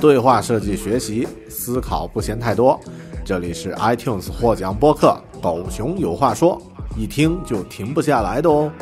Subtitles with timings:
[0.00, 2.78] 对话设计学习，思考不嫌太多。
[3.24, 6.56] 这里是 iTunes 获奖播客《狗熊有话说》，
[6.96, 8.72] 一听就停不下来的哦。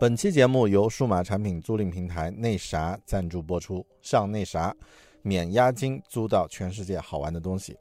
[0.00, 4.74] 本期节目由数码产品租赁平台内啥赞助播出，上内啥，
[5.20, 7.76] 免押金租到全世界好玩的东西。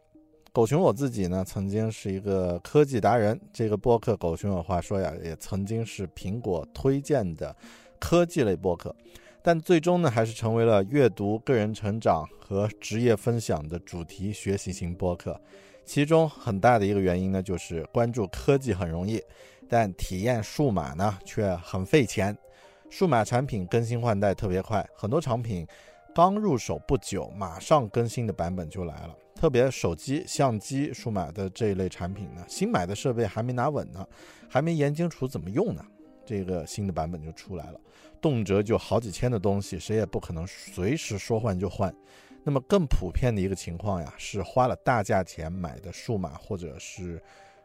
[0.56, 3.38] 狗熊我自己呢，曾经是一个科技达人。
[3.52, 7.54] 这个播客《狗熊有话说》呀，也曾经是苹果推荐的
[8.00, 8.96] 科技类播客，
[9.44, 15.38] 但最终呢，还是成为了阅读、个人成长和职业分享的主题学习型播客。
[15.84, 19.22] 其中很大的一个原因呢，就是关注科技很容易，
[19.68, 22.34] 但体验数码呢却很费钱。
[22.90, 25.68] 数码产品更新换代特别快，很多产品
[26.16, 29.14] 刚入手不久，马上更新的版本就来了。
[29.36, 34.08] 特别手机、相机、数码的这一类产品呢，新买的设备还没拿稳呢，
[34.50, 35.86] 还没研清楚怎么用呢，
[36.26, 37.80] 这个新的版本就出来了，
[38.22, 41.94] 动辄就好几千的东西，谁也不可能随时说换就换。
[42.44, 47.22] 那么更普遍的一个情况呀，是花了大价钱买的数码或者是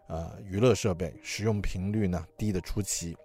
[0.09, 3.17] 呃娱乐设备，使用频率呢低的出奇。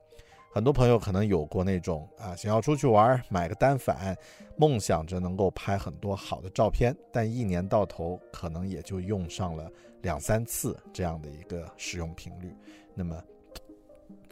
[0.56, 4.16] 很多朋友可能有过那种啊，想要出去玩，买个单反，
[4.56, 9.70] 梦想着能够拍很多好的照片，但一年到头可能也就用上了
[10.02, 12.56] 两三次这样的一个使用频率。
[12.94, 13.22] 那么，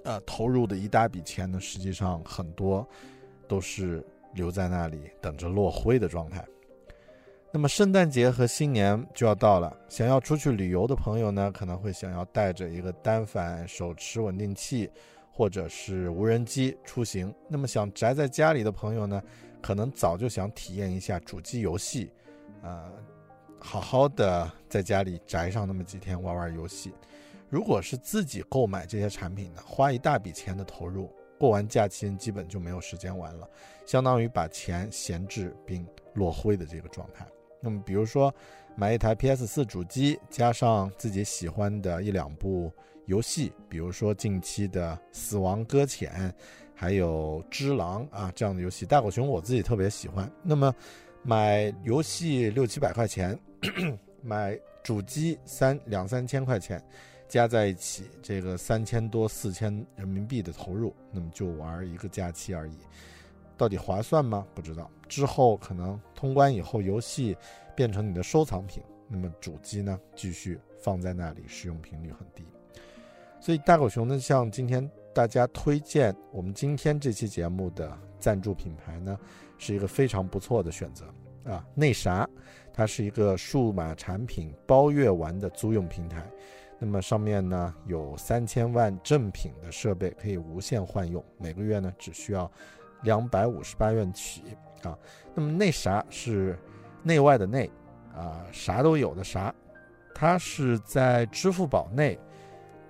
[0.05, 2.87] 呃，投入的一大笔钱呢，实际上很多
[3.45, 4.01] 都是
[4.33, 6.41] 留在那里等着落灰的状态。
[7.51, 14.89] 那么，圣诞节和新年就要到了，想要出去旅游的朋友呢，可能会想要带着一个单反、手持稳定器。
[15.35, 19.19] 或者是无人机出行，那么想宅在家里的朋友呢，
[19.63, 22.11] 可能早就想体验一下主机游戏，
[22.61, 22.91] 呃，
[23.57, 26.93] 好好的在家里宅上那么几天玩玩游戏。
[27.49, 33.49] 如果是自己购买这些产品呢，花一大笔钱的投入，过完假期基本就没有时间玩了，
[33.87, 35.83] 相当于把钱闲置并
[36.13, 37.25] 落灰的这个状态。
[37.59, 38.31] 那么比如说
[38.75, 42.71] 买一台 PS 四主机，加上自己喜欢的一两部。
[43.05, 46.11] 游戏，比如说近期的《死亡搁浅》，
[46.73, 50.29] 还有《只狼》啊这样的游戏，大狗熊我自己特别喜欢。
[50.41, 50.73] 那么
[51.21, 53.37] 买游戏六七百块钱，
[54.23, 56.81] 买主机三两三千块钱，
[57.27, 62.77] 加在一起这个三千多四千人民币的投入，那么就玩一个假期而已，
[63.57, 64.47] 到底划算吗？
[64.55, 64.89] 不知道。
[65.09, 67.35] 之后可能通关以后，游戏
[67.75, 72.43] 变成你的收藏品，那么主机呢继续放在那里，使用频率很低。
[73.43, 79.19] 所以大狗熊呢，像今天大家推荐我们今天这期节目的赞助品牌呢，
[79.57, 81.03] 是一个非常不错的选择
[81.43, 81.61] 啊。
[81.75, 82.25] 内啥，
[82.71, 86.25] 它是一个数码产品包月玩的租用平台，
[86.79, 92.49] 那么上面呢有三千万正品的设备可以无限换用，每个月呢只需要
[93.01, 94.41] 两百五十八元起
[94.83, 94.97] 啊。
[95.35, 96.57] 那么内啥是
[97.03, 97.69] 内外的内
[98.15, 99.53] 啊，啥都有的啥，
[100.15, 102.17] 它是在支付宝内。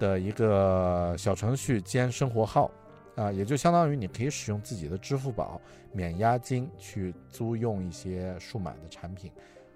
[0.03, 2.69] 的一个小程序兼生活号，
[3.15, 5.61] 啊，也就相当于你可以使用自己的支付宝
[5.93, 9.31] 免押金去租用一些数码的产品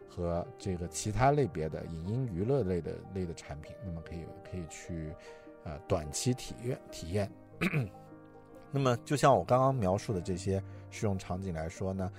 [0.10, 5.14] 和这个其他类别的影音娱乐类的类的产品，那么可以可以去
[5.64, 7.32] 呃短期体验体验。
[8.70, 12.12] 那么，就像我刚刚描述的这些使用场景来说呢，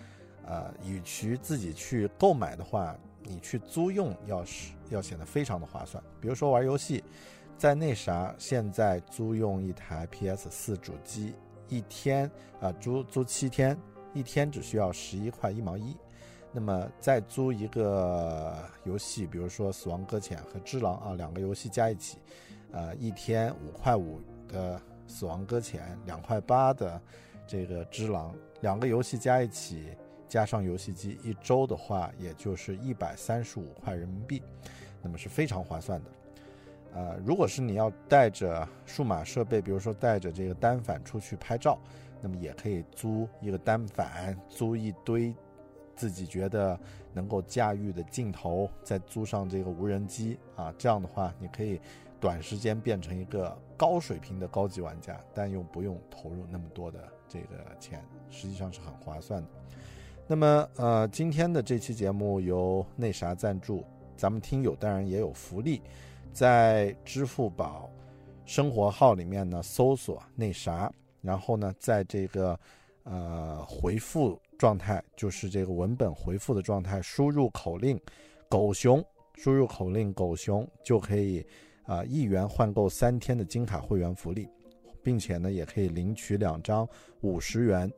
[0.46, 6.02] 呃，与其自己去购买的话，你去租用要是要显得非常的划算。
[6.22, 7.04] 比如说玩游戏，
[7.58, 11.34] 在那啥，现在租用一台 PS 四主机，
[11.68, 13.76] 一天啊租租七天，
[14.14, 15.96] 一天只需要十一块一毛一。
[16.52, 22.18] 那么再租一个游戏，比如说《死亡搁浅》和《只狼》啊，两个游戏加一起，
[22.72, 24.80] 呃，一天五块五的。
[25.10, 27.00] 死亡搁浅两块八的
[27.46, 29.96] 这个只狼，两个游戏加一起，
[30.28, 34.42] 加上游戏机，一周的话也就是一百三十五块人民币，
[35.00, 36.10] 那么是非常划算的。
[36.94, 41.78] 呃，如果是你要带着数码设备，比如说带着这个单反出去拍照，
[42.20, 45.34] 那么也可以租一个单反，租一堆
[45.94, 46.78] 自己觉得
[47.12, 51.80] 能够驾驭的镜头，再租上这个无人机啊，这样的话你可以。
[52.20, 56.98] 短时间变成一个高水平的高级玩家，但又不用投入那么多的
[57.28, 59.48] 这个钱，实际上是很划算的。
[60.26, 63.84] 那么，呃，今天的这期节目由那啥赞助，
[64.16, 65.80] 咱们听友当然也有福利，
[66.32, 67.90] 在支付宝
[68.44, 72.58] 生活号里面呢搜索那啥，然后呢，在这个
[73.04, 78.00] 呃回复状态，就是这个文本回复的状态，输入口令
[78.48, 79.04] “狗熊”，
[79.36, 81.44] 输入口令“狗熊”就可以。
[81.88, 84.46] 啊，一元换购三天的金卡会员福利，
[85.02, 86.86] 并且呢，也可以领取两张
[87.22, 87.90] 五十元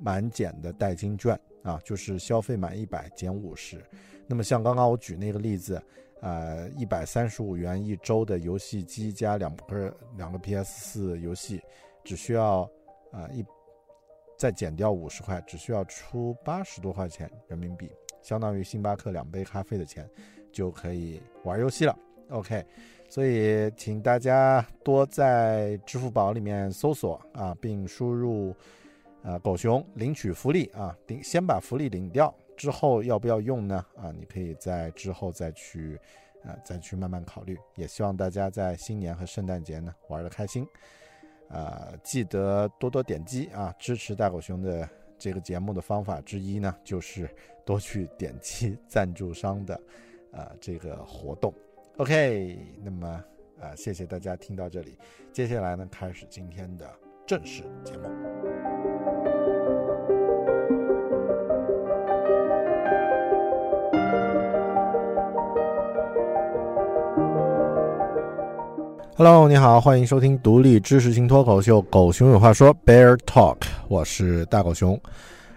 [0.00, 3.80] 满减的代金券啊，就是消费满一百减五十。
[4.26, 5.80] 那么像刚刚我举那个例子，
[6.20, 11.62] 呃，一百三十五元一周的游戏机加两个两个 PS 四游戏，
[12.02, 12.62] 只需要
[13.12, 13.44] 啊一
[14.38, 17.90] 再减掉五十块，只需要出八十多块钱人民币，
[18.22, 20.08] 相当于星巴克两杯咖啡的钱，
[20.52, 21.98] 就可以玩游戏了。
[22.30, 22.64] OK。
[23.08, 28.52] 所以，请大家多在支付宝里面搜索啊，并输入
[29.22, 33.84] “呃狗熊”领取福利啊，领先把福利领掉，之后要不要用呢？
[33.96, 35.98] 啊，你可以在之后再去，
[36.44, 37.56] 呃，再去慢慢考虑。
[37.74, 40.66] 也希望大家在新年和圣诞节呢玩的开心，
[41.48, 44.88] 啊，记得多多点击啊，支持大狗熊的
[45.18, 47.28] 这个节目的方法之一呢，就是
[47.64, 49.80] 多去点击赞助商的，
[50.32, 51.52] 呃，这个活动。
[51.98, 53.24] OK，那么
[53.60, 54.98] 啊，谢谢大家听到这里。
[55.32, 56.90] 接下来呢，开始今天的
[57.26, 58.95] 正式节目。
[69.18, 73.56] Hello，你好，欢迎收听独立知识型脱口秀《狗熊有话说》（Bear Talk），
[73.88, 75.00] 我是大狗熊。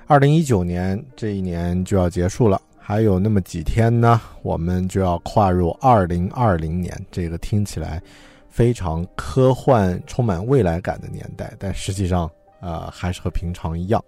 [0.08, 2.62] 二零一九年这一年就要结束了。
[2.78, 6.98] 还有那么几天呢，我们就要跨入二零二零年。
[7.12, 8.02] 这个听起来
[8.48, 14.02] 非常科幻、充满未来感的年代，但实际上，呃，还是和平常一样。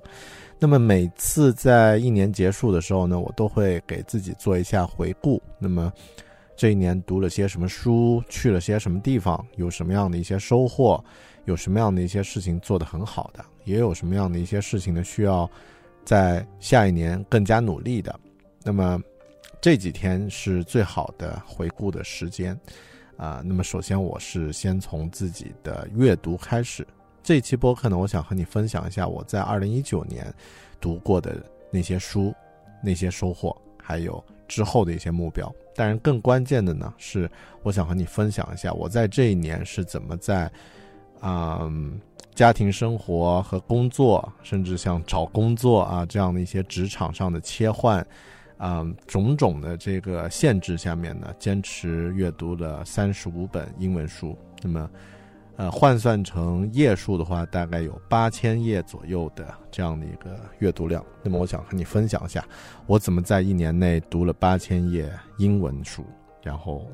[0.59, 5.41] 那么每次在一年结束的时候呢，我都会给自己做一下回顾。
[5.59, 5.91] 那么
[6.61, 11.03] 这一年读了些什么书，去了些什么地方，有什么样的一些收获，
[11.45, 15.49] 有什么样的一些事情做得很好的，也有什么样的一些事情呢，需要
[16.05, 18.19] 在下一年更加努力的。
[18.63, 19.01] 那么
[19.59, 22.55] 这几天是最好的回顾的时间
[23.17, 23.41] 啊。
[23.43, 26.85] 那么首先我是先从自己的阅读开始。
[27.23, 30.31] 这期播客呢，我想和你分享一下我在二零一九年
[30.79, 32.31] 读过的那些书、
[32.83, 35.49] 那些收获，还有之后的一些目标。
[35.73, 37.29] 当然，更关键的呢，是
[37.63, 40.51] 我想和你分享一下我在这一年是怎么在
[41.21, 41.97] 嗯
[42.35, 48.05] 家庭生活和工作，甚至像找工作啊这样的一些职场上的切换。
[48.57, 54.37] 啊，种种的这个限制下面呢，坚持阅读了三十五本英文书。
[54.61, 54.87] 那么，
[55.57, 61.05] 呃，换算成页数的话，大概有八千页左右的这样的一个阅读量。
[61.21, 62.43] 那么，我想和你分享一下，
[62.87, 66.03] 我怎么在一年内读了八千页英文书，
[66.41, 66.87] 然后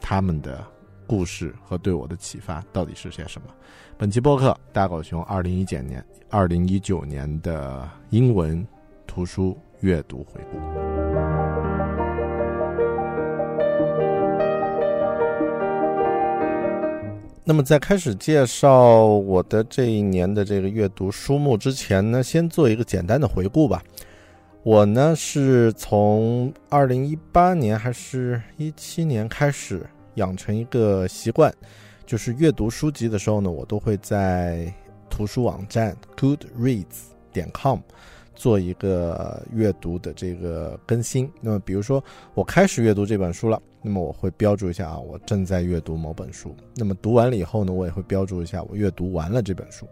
[0.00, 0.62] 他们的
[1.06, 3.48] 故事和对我的启发到底是些什么。
[3.96, 8.66] 本期播客大狗熊二零一九年二零一九年的英文
[9.06, 11.01] 图书阅读回顾。
[17.44, 23.82] 那么在开始介绍我的这一年的这个阅读书目之前呢，先做一个简单的回顾吧。
[24.62, 29.84] 我呢是从二零一八年还是一七年开始
[30.14, 31.52] 养成一个习惯，
[32.06, 34.72] 就是阅读书籍的时候呢，我都会在
[35.10, 37.80] 图书网站 Goodreads 点 com
[38.34, 41.30] 做一个阅读的这个更新。
[41.40, 42.02] 那么，比如说
[42.34, 46.54] 我开始阅读这本书了，那么我会标注一下啊，我正在阅读某本书。
[46.74, 49.86] 那么读完了以后呢，我也会标注一下我阅读完了这本书。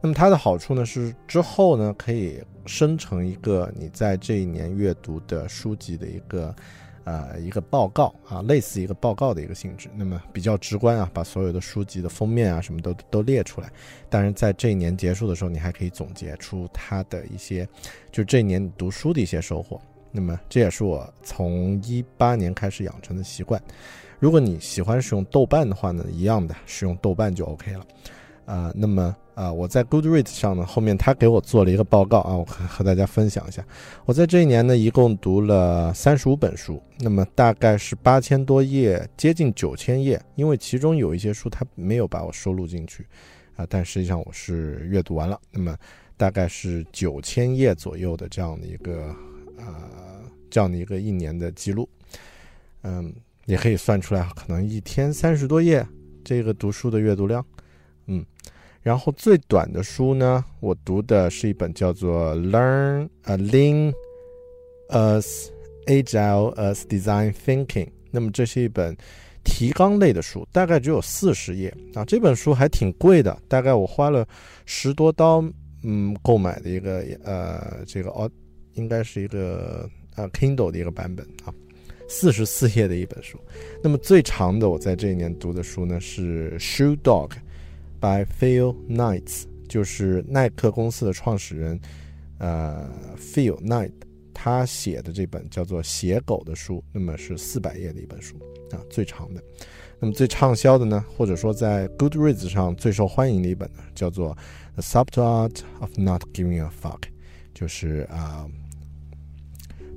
[0.00, 6.54] 那么它的好处呢是之后呢可以生成一个你在这一年阅读的书籍的一个。
[7.06, 13.70] 呃，一个报告啊，类似一个报告的一个性质，那么比较直观啊，把所有的书籍的封面啊，什么都都列出来。
[14.10, 17.66] 当然，在这一年结束的时候，你还可以总结出它的一些，
[18.10, 19.80] 就这一年你读书的一些收获。
[20.10, 23.62] 那么这也是我从一八年开始养成的习惯。
[24.18, 27.86] 如果你喜欢使用豆瓣的话呢，一样的使用豆瓣就 OK 了。
[28.46, 33.62] 啊，那么啊，我在 Goodreads 上呢，后面他给我做了一个报告啊，我和和大家分享一下。
[34.06, 40.18] 我在这一年呢，一共读了三十五本书，那么大概是八千多页，接近九千页。
[40.36, 43.06] 因为其中有一些书他没有把我收录进去，
[43.56, 45.38] 啊，但实际上我是阅读完了。
[45.50, 45.76] 那么
[46.16, 49.14] 大概是九千页左右的这样的一个
[49.58, 49.84] 啊，
[50.48, 51.86] 这样的一个一年的记录。
[52.84, 53.14] 嗯，
[53.44, 55.86] 也可以算出来，可能一天三十多页，
[56.24, 57.44] 这个读书的阅读量。
[58.06, 58.24] 嗯，
[58.86, 63.92] 然后最短的书呢，我读的是一本叫做《Learn a Lean
[64.90, 65.48] as
[65.86, 67.66] Agile as Design Thinking》。
[68.12, 68.96] 那么这是一本
[69.42, 72.04] 提纲类的书，大概只有四十页啊。
[72.04, 74.24] 这本书还挺贵的，大概我花了
[74.66, 75.44] 十多刀，
[75.82, 78.30] 嗯，购买的一个呃，这个哦，
[78.74, 81.52] 应该是一个呃 Kindle 的一个版本啊，
[82.08, 83.36] 四十四页的一本书。
[83.82, 87.30] 那么最长的我在这一年读的书呢是《Shoe Dog》。
[88.00, 91.80] By Phil Knight，就是耐克公司的创始人，
[92.38, 92.88] 呃
[93.18, 93.92] ，Phil Knight，
[94.32, 98.36] 他写的这本叫做《写狗》的书，那么是四百页的一本书
[98.70, 99.42] 啊，最长的。
[99.98, 104.36] 那么最畅销的呢，或者说在 Goodreads 上最受欢迎的一本呢，叫做
[104.74, 107.00] 《The Subtle Art of Not Giving a Fuck》，
[107.54, 108.46] 就是啊，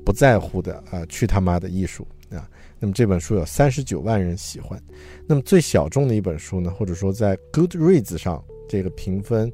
[0.05, 2.07] 不在乎的啊，去他妈的艺术。
[2.79, 4.81] 那么这本书有三十九万人喜欢，
[5.27, 9.51] 那么最小众的一本书呢，或者说在 Goodreads 上这个评分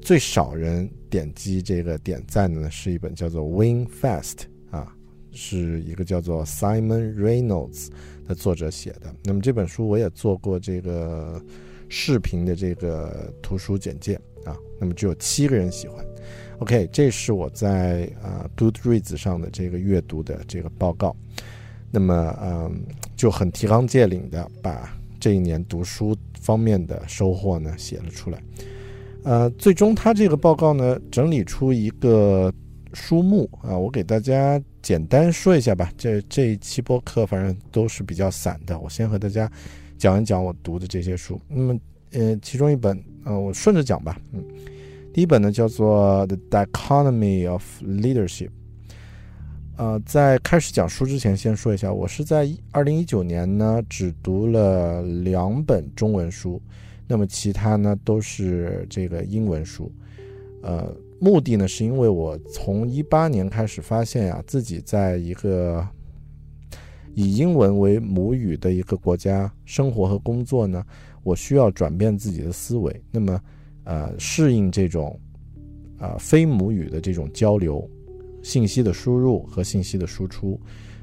[0.00, 4.38] 最少人点击这个点赞的呢，是一本叫做 Win Fast
[4.70, 4.92] 啊，
[5.30, 7.88] 是一个叫做 Simon Reynolds
[8.26, 9.14] 的作者写的。
[9.22, 11.40] 那么这本书我也做过这个
[11.88, 16.04] 视频的这个图书简介啊，那么只有七个人喜欢。
[16.58, 21.14] OK，这是我在啊 Goodreads 上的这个阅读的这个报告。
[21.90, 22.80] 那么，嗯，
[23.16, 28.42] 就很提纲挈领的把这一年读书方面的收获呢写了出来。
[29.24, 32.52] 呃，最终他这个报告呢整理出一个
[32.92, 35.90] 书目啊，我给大家简单说一下吧。
[35.96, 39.50] 这这一期播客反正都是比较散的，我先和大家
[39.98, 41.40] 讲一讲我读的这些书。
[41.48, 41.80] 那么，
[42.12, 44.20] 呃，其中一本，呃，我顺着讲吧。
[44.32, 44.44] 嗯，
[45.12, 48.48] 第一本呢叫做《The Dichotomy of Leadership》。
[49.76, 56.60] 呃，在开始讲书之前，先说一下，我是在二零一九年呢，只读了两本中文书，
[57.06, 59.92] 那么其他呢都是这个英文书。
[60.62, 60.90] 呃，
[61.20, 65.86] 目的呢是因为我从一八年开始发现呀，自己在一个
[67.14, 70.82] 以英文为母语的一个国家生活和工作呢，
[71.22, 73.38] 我需要转变自己的思维，那么
[73.84, 75.20] 呃，适应这种
[75.98, 77.86] 啊非母语的这种交流。
[78.46, 80.60] 信息的输入和信息的输出，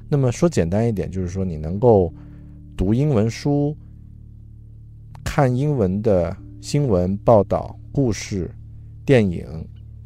[0.07, 2.09] 那么说简单一点，就是说你能够
[2.77, 3.75] 读英文书、
[5.25, 8.49] 看英文的新闻报道、故事、
[9.05, 9.45] 电影、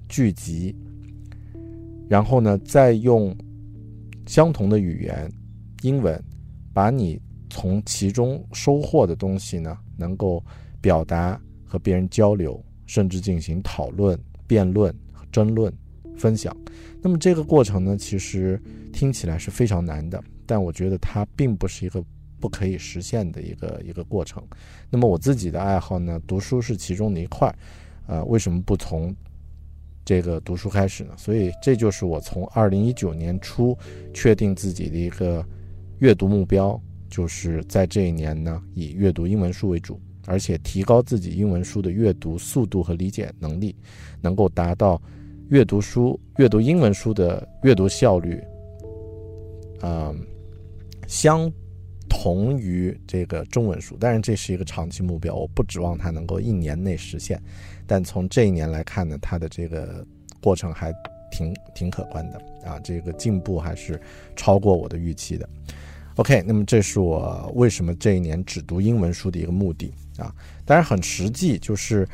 [0.10, 0.76] 剧集，
[2.10, 3.38] 然后呢，再用
[4.26, 5.32] 相同的语言
[5.84, 6.20] 英文，
[6.74, 10.44] 把你从其中收获的东西呢，能够
[10.82, 14.92] 表达和别人交流，甚至进行讨论、辩论、
[15.32, 15.72] 争论。
[16.18, 16.56] 分享，
[17.02, 18.60] 那么这个过程呢，其实
[18.92, 22.04] 听起来是非常难的，但我觉得它并不是一个
[22.40, 24.44] 不可以实现的一个一个过程。
[24.90, 27.56] 那么我自己的爱好呢，读书是其中的一块，
[28.08, 29.16] 呃，为什么不从
[30.04, 31.14] 这个读书开始呢？
[31.18, 33.78] 所以这就是我从二零一九年初
[34.14, 35.46] 确定自己的一个
[36.00, 43.76] 阅读目标，就是在这一年呢，以阅读英文书为主，而且提高自己英文书的阅读速度和理解能力，
[44.20, 45.00] 能够达到。
[45.50, 48.44] 阅读书、阅读英文书的阅读效率，
[49.80, 50.14] 啊，
[51.08, 51.50] 相
[52.10, 53.96] 同于这个中文书。
[53.96, 57.42] 当然，这是一个长期目标，我不指望它能够一年内实现。
[57.86, 60.06] 但从这一年来看呢，它的这个
[60.42, 60.94] 过程还
[61.32, 64.00] 挺挺可观的啊，这个进步还是
[64.36, 65.48] 超过我的预期的。
[66.16, 70.36] OK，那么这是我为什么这一年只读英文书的一个目的啊。
[70.66, 72.06] 当然，很实际，就是。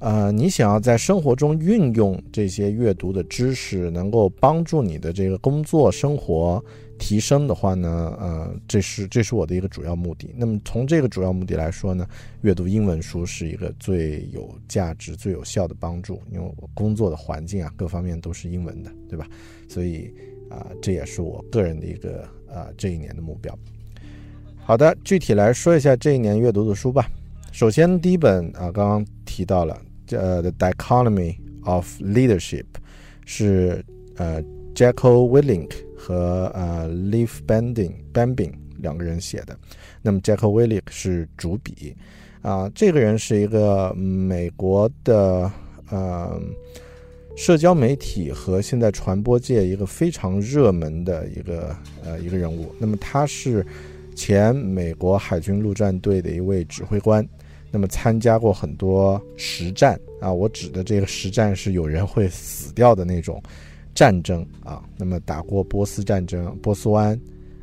[0.00, 6.64] 呃，你想要在生活中运用这些阅读的知识，能够帮助你的这个工作生活
[7.00, 10.32] 提升的话呢，呃，这是这是我的一个主要目的。
[10.36, 12.06] 那么从这个主要目的来说呢，
[12.42, 19.26] 阅读英文书是一个最有价值、最有效的帮助，因为我工作的环境啊，各方面都是英文的，对吧？
[19.68, 20.14] 所以
[20.48, 23.52] 啊，这也是我个人的一个啊这一年的目标。
[24.58, 27.10] 好的，具体来说一下这一年阅读的书吧。
[27.50, 29.76] 首先，第一本啊，刚刚提到了。
[30.10, 32.62] 呃，《The Dichotomy of Leadership》
[33.24, 33.84] 是
[34.16, 34.42] 呃
[34.74, 39.58] Jacko Willink 和呃 Leif Banding Bambing 两个人写的。
[40.02, 41.94] 那么 Jacko Willink 是主笔
[42.42, 45.50] 啊，这个人是一个美国的
[45.90, 46.40] 呃
[47.36, 52.72] 社交媒体和现在传播界一个非常热门的一个呃一个人物。
[52.78, 53.66] 那么他是
[54.14, 57.28] 前美国海军陆战队的一位指挥官。
[57.70, 63.42] 那么参加过很多实战啊，我指的这个实战是有人会死掉的那种
[63.94, 64.82] 战争啊。
[64.96, 67.20] 那么打过波斯战争、波斯湾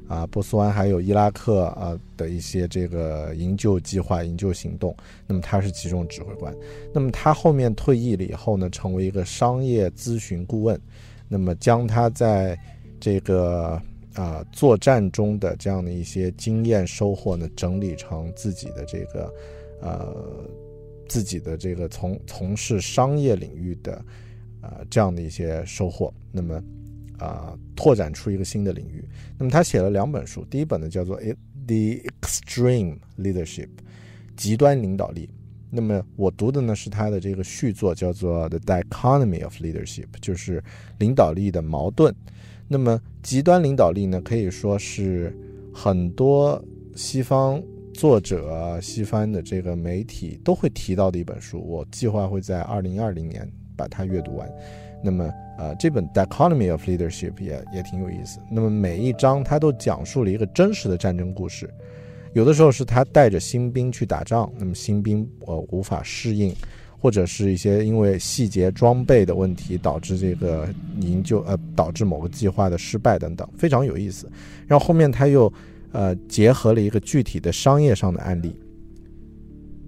[0.08, 4.96] 啊、波斯湾还有伊拉克啊的一些这个营救计划、营救行动。
[5.26, 6.56] 那么他是其中指挥官。
[6.94, 10.80] 那么他后面退役了以后呢，成为一个商业咨询顾问。
[11.28, 12.56] 那么将他在
[13.00, 13.82] 这个
[14.14, 19.34] 啊作战中的这样的一些经验收获呢，整理成自己的这个。
[19.86, 20.50] 呃，
[21.08, 24.04] 自己的这个从从事商业领域的，
[24.62, 26.64] 呃，这样的一些收获，那么，
[27.20, 29.06] 啊，拓展出一个新的领域。
[29.38, 31.22] 那么他写了两本书，第一本呢叫做
[31.68, 33.68] 《The Extreme Leadership》，
[34.36, 35.30] 极端领导力。
[35.70, 40.64] 那么我读的呢是他的这个续作，叫做《The Dichotomy of Leadership》，就是
[40.98, 42.12] 领导力的矛盾。
[42.68, 45.32] 那么极端领导力呢，可以说是
[45.72, 46.60] 很多
[46.96, 47.62] 西方。
[47.96, 54.48] 作者西方的这个媒体都会提到的一本书，我计划会在二零二零年把它阅读完。
[55.02, 58.40] 那么，呃，这本《The Economy of Leadership》也也挺有意思。
[58.52, 61.70] 那么每一章它都讲述了一个真实的战争故事，
[62.34, 66.54] 有的时候是他带着新兵去打仗，那么新兵呃无法适应，
[67.00, 70.68] 或者是一些因为细节装备的问题导致这个
[71.00, 74.30] 营救呃导致某个计划的失败等等，非常有意思。
[74.68, 75.52] 然后后面他又。
[75.96, 78.54] 呃，结合了一个具体的商业上的案例，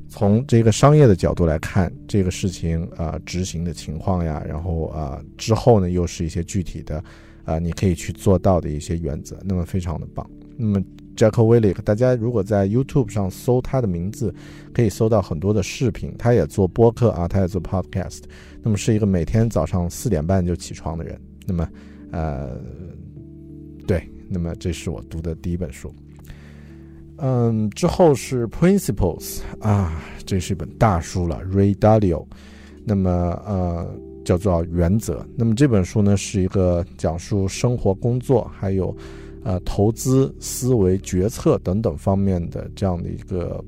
[0.08, 7.04] 从这个商业的角度来看这个事情啊，执行的情况呀，然后啊之后呢，又是一些具体的
[7.44, 10.26] 啊，你可以去做到的一些原则，那么非常的棒。
[10.56, 10.82] 那么
[11.18, 14.34] Jacko Willink，大家如果在 YouTube 上搜他的名字，
[14.74, 16.16] 可以搜到很多的视频。
[16.18, 18.22] 他也做播客啊，他也做 Podcast。
[18.64, 21.20] 那么是一个每天早上四点半就起床的人。
[21.46, 21.70] 那么
[22.12, 22.62] 呃，
[23.86, 24.10] 对。
[24.30, 25.90] 那么这是我读的第一本书，
[27.18, 32.26] 嗯，之后是 Principles 啊，这是一本大书了，Ray Dalio。
[32.84, 33.10] 那么
[33.46, 33.90] 呃，
[34.26, 35.26] 叫做原则。
[35.36, 38.96] 那么这本书呢，是一个讲述生活、工作还有
[39.44, 43.64] 呃投资、思维、决策等等方面的这样的一个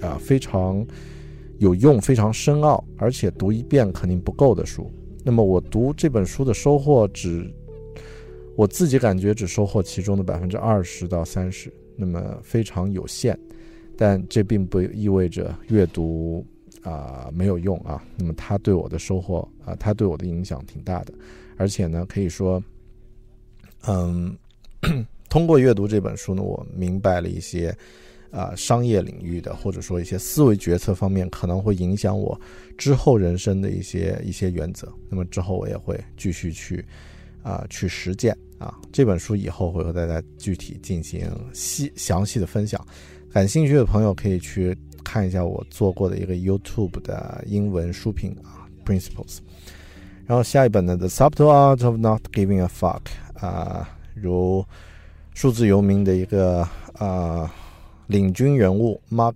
[0.00, 0.86] 啊非常
[1.58, 4.88] 有用、非常深奥，而且读一遍肯定不够的书。
[5.24, 7.52] 那么我读这本书的收获只。
[8.56, 13.38] 我自己感觉只收获其中的百分之二十到三十，那么非常有限，
[13.96, 16.46] 但这并不意味着阅读
[16.82, 18.02] 啊没有用啊。
[18.16, 21.12] 那么它对我的收获啊，它对我的影响挺大的，
[21.56, 22.62] 而且呢，可以说，
[23.86, 24.36] 嗯，
[25.28, 27.76] 通过阅读这本书呢，我明白了一些
[28.30, 32.40] 啊商业领域的或者说一些思维决策方面可能会影响我
[32.78, 34.92] 之后人生的一些一些原则。
[35.08, 36.84] 那么之后我也会继续去。
[37.44, 38.74] 啊，去实践啊！
[38.90, 42.82] 这本书以后会和大家具体进行细详细的分享，
[43.30, 49.40] 感兴趣的朋友可以去看一下我做过的一个 YouTube 的英文书评啊，Principles。
[50.24, 53.02] 然后下一本呢，《The Subtle Art of Not Giving a Fuck》
[53.46, 54.64] 啊，如
[55.34, 57.52] 数字游民的一个啊
[58.06, 59.34] 领军人物 Mark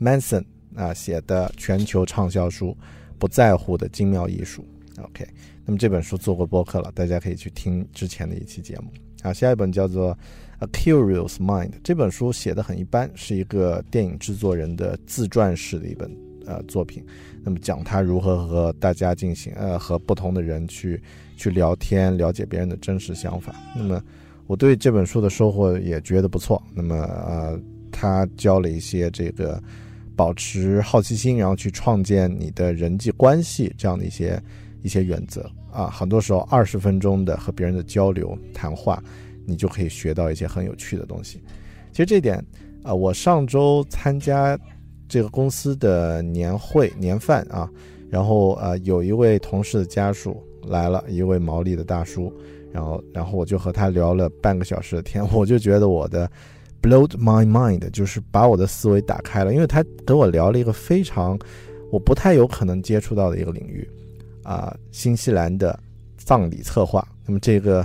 [0.00, 2.68] Manson 啊写的全球畅销书
[3.18, 4.64] 《不在乎的精妙艺术》。
[5.04, 5.28] OK。
[5.66, 8.90] 那么这本书做过播客了，大家可以去听之前的一期节目
[9.22, 9.32] 啊。
[9.32, 10.12] 下一本叫做
[10.58, 16.10] 《A Curious Mind》，这本书写的很一般，是一个电影制作人的自传式的一本
[16.44, 17.02] 呃作品。
[17.42, 21.02] 那么讲他如何和大家进行呃和不同的人去
[21.34, 23.54] 去聊天，了解别人的真实想法。
[23.74, 24.02] 那么
[24.46, 26.62] 我对这本书的收获也觉得不错。
[26.74, 27.58] 那么呃，
[27.90, 29.62] 他教了一些这个
[30.14, 34.38] 保持好奇心，然后去创建你的人际关系这样的一些。
[34.84, 39.02] 一些原则啊，很多时候二十分钟的和别人的交流谈话，
[39.46, 41.42] 你就可以学到一些很有趣的东西。
[41.90, 42.44] 其实这点
[42.82, 44.58] 啊，我上周参加
[45.08, 47.68] 这个公司的年会年饭啊，
[48.10, 52.30] 然后呃，有一位同事的家属来了，一位毛利的大叔，
[52.70, 56.30] 然后然后我就和他聊了半个小时的天，我就觉得我的
[56.82, 61.38] blowed my mind，就是把我的思维打开了，因为他跟我聊了一个非常
[61.90, 63.88] 我不太有可能接触到的一个领域，
[64.44, 65.76] 啊，新西兰的
[66.16, 67.04] 葬礼策划。
[67.26, 67.80] 那么这个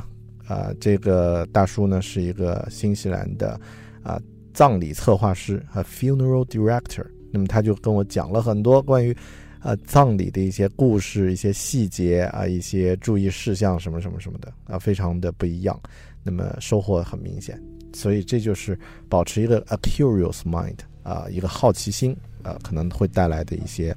[0.48, 3.60] 啊，这个大叔呢是一个新西兰的
[4.04, 4.22] 啊
[4.54, 7.06] 葬礼策划师啊 funeral director。
[7.32, 9.16] 那么他就跟我讲了很多关于。
[9.62, 15.78] 啊，葬礼的一些故事、一些细节啊，一些注意事项什么什么什么的啊，非常的不一样。
[16.24, 23.94] 那么收获很明显，所以这就是保持一个 a curious mind 啊，一个好奇心啊，可能会带来的一些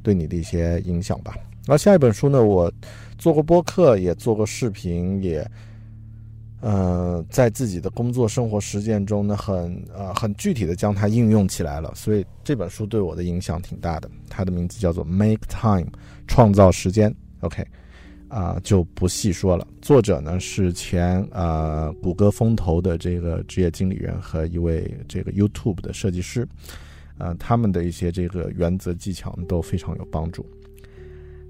[0.00, 1.34] 对你的一些影响吧。
[1.70, 2.68] 然后下一本书呢，我
[3.16, 5.48] 做过播客，也做过视频，也。
[6.60, 14.10] 呃，在自己的工作生活实践中呢，很呃很具体的将它应用起来了，所以这本书对我的影响挺大的。
[14.28, 15.86] 它的名字叫做《Make Time》，
[16.26, 17.14] 创造时间。
[17.38, 17.64] OK，
[18.26, 19.64] 啊就不细说了。
[19.80, 26.46] 作者呢是前呃谷歌风投的这个职业经理人和一位这个 YouTube 的设计师，
[27.16, 30.44] 呃，他们的一些这个原则技巧都非常有帮助。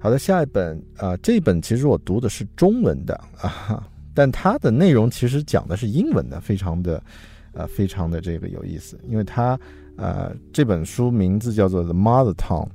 [0.03, 3.87] 好的，下一本啊，这本其实我读的是中文的啊。
[4.15, 7.01] 但它的内容其实讲的是英文的，非常的，
[7.53, 8.99] 呃，非常的这个有意思。
[9.07, 9.57] 因为它，
[9.97, 12.67] 呃，这本书名字叫做《The Mother Tongue》，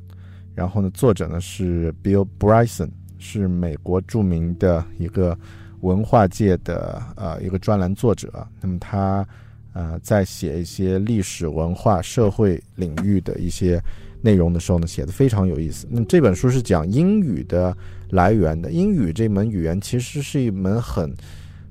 [0.55, 5.37] 然后呢，作者呢是 Bill Bryson，是美国著名的一个
[5.81, 8.47] 文化界的呃一个专栏作者。
[8.61, 9.27] 那么他，
[9.73, 13.83] 呃，在写一些历史文化社会领域的一些
[14.27, 15.87] 内容的时候呢，写的非常有意思。
[15.91, 17.77] 那么这本书是讲英语的。
[18.11, 21.13] 来源的英语这门语言其实是一门很，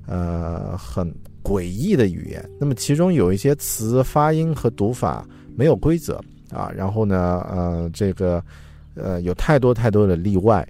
[0.06, 1.10] 呃，很
[1.42, 2.46] 诡异的语言。
[2.60, 8.44] 那么其中有一些词发音和读法没有规则啊，然后呢，呃，这个，
[8.96, 10.66] 呃，有太多太多的例外。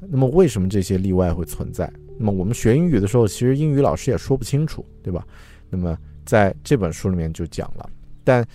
[0.00, 1.90] 那么为什么这些例外会存在？
[2.18, 5.26] 那么我们学英语的时候，其实英语老师也说不清楚，对吧？
[5.70, 7.88] 那么在这本书里面就讲了。
[8.22, 8.46] 但，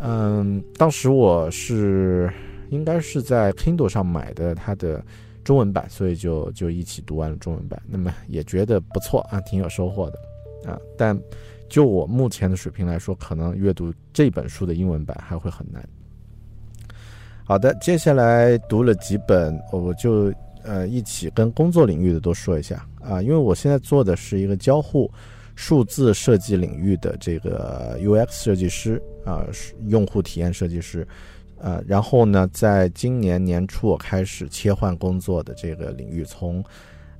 [0.00, 2.32] 嗯，当时我是
[2.70, 5.02] 应该是在 Kindle 上买的它的。
[5.42, 10.78] 中文版，所以就就一起读完了中文版，那么也觉得不错啊，挺有收获的啊。
[10.98, 11.18] 但
[11.66, 15.82] 就我目前的水平来说，可能阅读这本书的英文版还会很难。
[17.42, 20.32] 好的，接下来读了几本，我就
[20.62, 25.10] 呃一起跟工作领域的都说一下啊，因为我现在做的是一个交互
[25.60, 29.46] 数字设计领域的这个 UX 设计师啊，
[29.88, 31.06] 用户体验设计师。
[31.58, 36.64] 呃，然后呢，在今年年初我开始切换工作的这个领域，从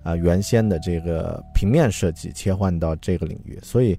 [0.03, 3.94] 啊原先的这个平面设计切换到这个领域，所以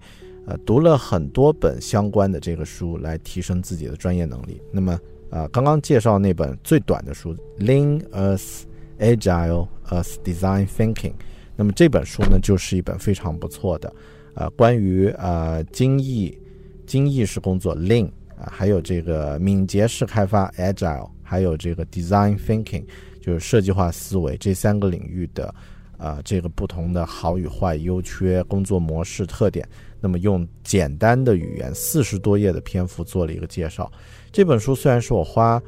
[0.48, 4.60] 呃读了很多本相关的这个书来提升自己的专业能力。
[4.72, 5.00] 那么
[5.30, 8.64] 啊，刚刚介绍那本最短的书《Lean as
[8.98, 11.12] Agile as Design Thinking》，
[11.56, 13.94] 那么这本书呢，就是一本非常不错的
[14.34, 16.38] 啊关于啊精益
[16.86, 18.10] 精益式工作 Lean。
[18.38, 22.84] 啊，还有这个敏捷式开发 （Agile），还有这个 Design Thinking，
[23.22, 25.54] 就是设计化思维这三个领域的，
[25.96, 29.70] 啊，这个不同的好与坏、优缺、工作模式特点。
[30.00, 33.92] 那么用简单的语言，四十多页的篇幅做了一个介绍。
[34.32, 35.62] 这本书虽然是我花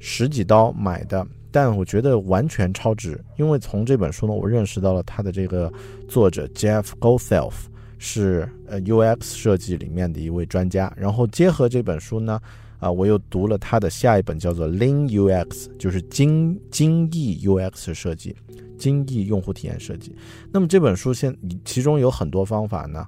[0.00, 5.72] 十几刀买的，但我觉得完全超值，因为从这本书呢，我认识到了他的这个
[6.08, 7.52] 作者 Jeff Gothelf。
[7.98, 12.40] 是呃 UX 设计里面的一位专家，然后结合这本书呢，
[12.78, 18.36] 啊，我又读了他的下一本叫做 Lean UX，就是精精益 UX 设计，
[18.78, 20.14] 精益用户体验设计。
[20.52, 23.06] 那么这本书现其中有很多方法呢。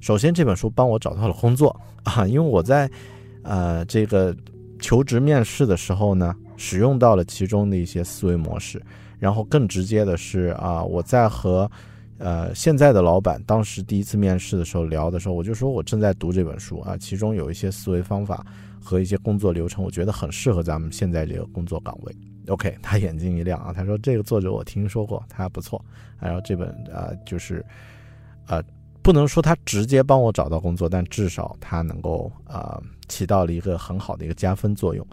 [0.00, 2.90] 首先这本书帮我找到了工作 啊，因为我在
[3.42, 4.34] 呃这个
[4.78, 8.80] 求职面试的时候呢，使用到了其中的一些思维模式，
[9.18, 11.70] 然后更直接的是啊，我在和
[12.20, 18.44] 呃，现在的老板当时第一次面试的时候聊的时候，我就说我正在读这本书啊，其中有一些思维方法
[18.78, 22.14] 和一些工作流程，我觉得很适合咱们现在这个工作岗位。
[22.48, 25.82] OK， 他眼睛一亮啊，他说这个作者我听说过，他不错。
[26.20, 27.64] 然后这本啊，就是
[28.46, 28.62] 呃，
[29.00, 32.78] 不能说他直接帮我找到工作，但至少他能够啊
[33.08, 35.06] 起到了一个很好的一个加分作用。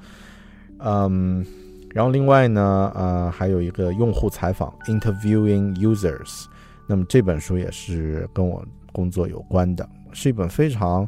[0.80, 1.46] 嗯，
[1.92, 6.48] 然后另外呢，呃，还有一个用户采访，interviewing users。
[6.88, 11.08] 那么这本书也是跟我工作有关的，是一本非常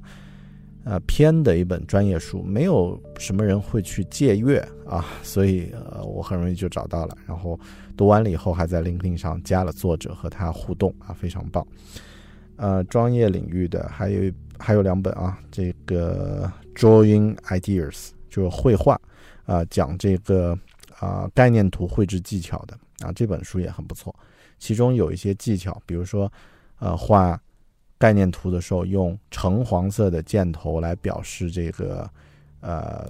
[0.83, 7.59] 呃偏的一本专业书，没有什么人会去借阅啊，所以呃我很容易就找到了，然后
[7.95, 11.65] 读完了以后还在 LinkedIn 上加了作者和他互动啊，非常棒。
[12.57, 18.99] 呃，专业领域的还有还有两本啊，这个 Drawing Ideas 就是绘画
[19.45, 20.57] 啊，讲这个
[20.99, 24.13] 啊概念图绘制技巧的啊，这本书也很不错。
[24.59, 26.31] 其中有一些技巧，比如说，
[26.77, 27.41] 呃，画
[27.97, 32.09] 概念图的时候用橙黄色的箭头来表示这个，
[32.61, 33.09] 呃，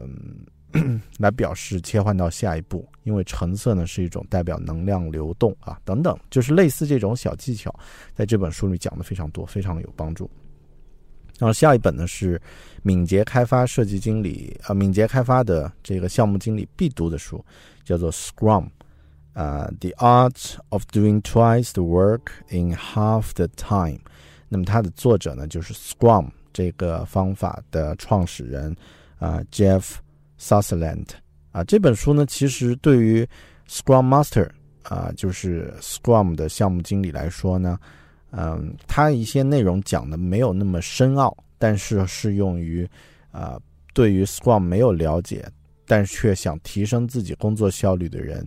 [1.17, 7.73] 来表示切换到下一步，因为橙色呢是一种代表能量流动啊，等等，就是类似这种小技巧，
[8.13, 10.29] 在这本书里讲的非常多，非常有帮助。
[11.39, 12.41] 然后下一本呢是
[12.83, 17.43] 敏捷开发设计经理啊，敏捷开发的这个项目经理必读的书，
[17.83, 18.67] 叫做 Scrum。
[19.33, 23.99] 呃，The Art of Doing Twice the Work in Half the Time。
[24.47, 28.75] 那么它的作者呢，就是 Scrum 这个方法的创始人
[29.19, 29.95] 啊，Jeff
[30.39, 31.07] Sutherland。
[31.51, 33.27] 啊，这本书呢，其实对于
[33.67, 34.49] Scrum Master
[34.83, 37.79] 啊，就是 Scrum 的项目经理来说呢，
[38.31, 42.87] 嗯，它一些内容讲的没有那么深奥，但是适用于
[43.31, 43.59] 啊，
[43.93, 45.47] 对于 Scrum 没有了解，
[45.87, 48.45] 但是却想提升自己工作效率的人。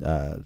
[0.00, 0.38] 呃，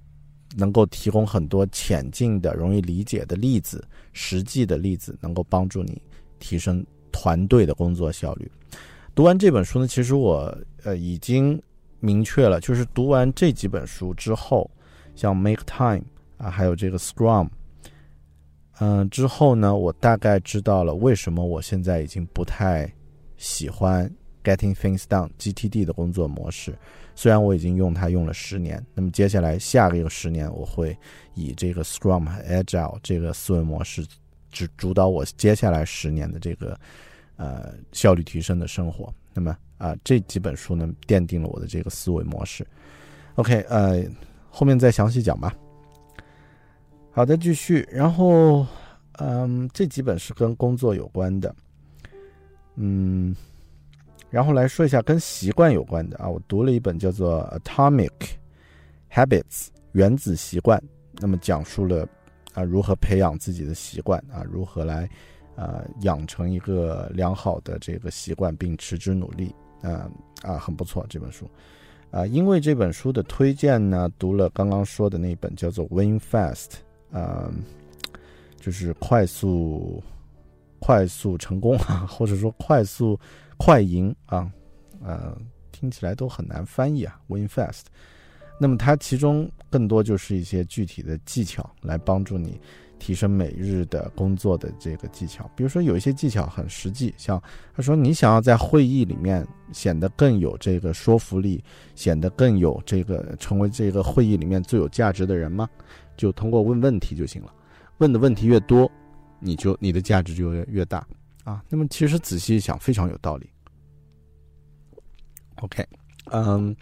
[0.56, 6.00] 能够提供很多浅近的、容易理解的例子，实际的例子，能够帮助你
[6.38, 8.50] 提升团队的工作效率。
[9.14, 11.60] 读完这本书呢，其实我呃已经
[12.00, 14.70] 明确了，就是读完这几本书之后，
[15.14, 16.04] 像 Make Time
[16.36, 17.48] 啊，还有这个 Scrum，
[18.80, 22.92] 嗯，之后呢，我大概知道了为什么我现在已经不太
[23.36, 24.10] 喜欢
[24.42, 26.76] Getting Things Done（GTD） 的工作模式。
[27.16, 30.96] 虽然我已经用它用了十年，那么接下来下个一个十年，我会
[31.34, 34.04] 以这个 Scrum 和 Agile 这个思维模式，
[34.50, 36.78] 主主导我接下来十年的这个
[37.36, 39.12] 呃效率提升的生活。
[39.32, 42.66] 那么啊，这几本书呢，奠定了我的这个思维模式。
[43.36, 44.04] OK，呃，
[44.50, 45.54] 后面再详细讲吧。
[47.12, 47.88] 好的，继续。
[47.92, 48.66] 然后，
[49.18, 51.54] 嗯，这几本是跟工作有关的，
[52.74, 53.34] 嗯。
[54.34, 58.10] 然后来说一下跟习惯有关的啊，我读了一本叫做《Atomic
[59.08, 59.38] Habits》
[59.92, 60.82] 原子习惯，
[61.20, 62.04] 那么讲述了
[62.52, 65.08] 啊如何培养自己的习惯啊，如何来
[65.54, 70.10] 啊养成一个良好的这个习惯并持之努力啊
[70.42, 71.48] 啊很不错这本书
[72.10, 76.70] 啊，因为这本书的推荐呢，读了刚刚说的那本叫做《Win Fast》
[77.16, 77.48] 啊，
[78.56, 80.02] 就是快速
[80.80, 83.16] 快速成功啊，或者说快速。
[83.58, 84.50] 快赢啊，
[85.02, 85.36] 呃，
[85.72, 87.18] 听起来都很难翻译啊。
[87.28, 87.82] Win fast，
[88.60, 92.60] 那么它其中更多就是一些具体的技巧，来帮助你
[92.98, 95.50] 提升每日的工作的这个技巧。
[95.56, 97.42] 比如说有一些技巧很实际，像
[97.74, 101.62] 他说你想要在会议里面显得更有这个说服力，
[101.94, 105.68] 显得更有这个成为这个会议里面最有价值的人吗？
[106.16, 107.52] 就通过问问题就行了。
[107.98, 108.90] 问的问题越多，
[109.38, 111.06] 你就你的价值就越越大。
[111.44, 113.48] 啊，那么其实仔细一想，非常有道理。
[115.56, 115.86] OK，
[116.30, 116.74] 嗯，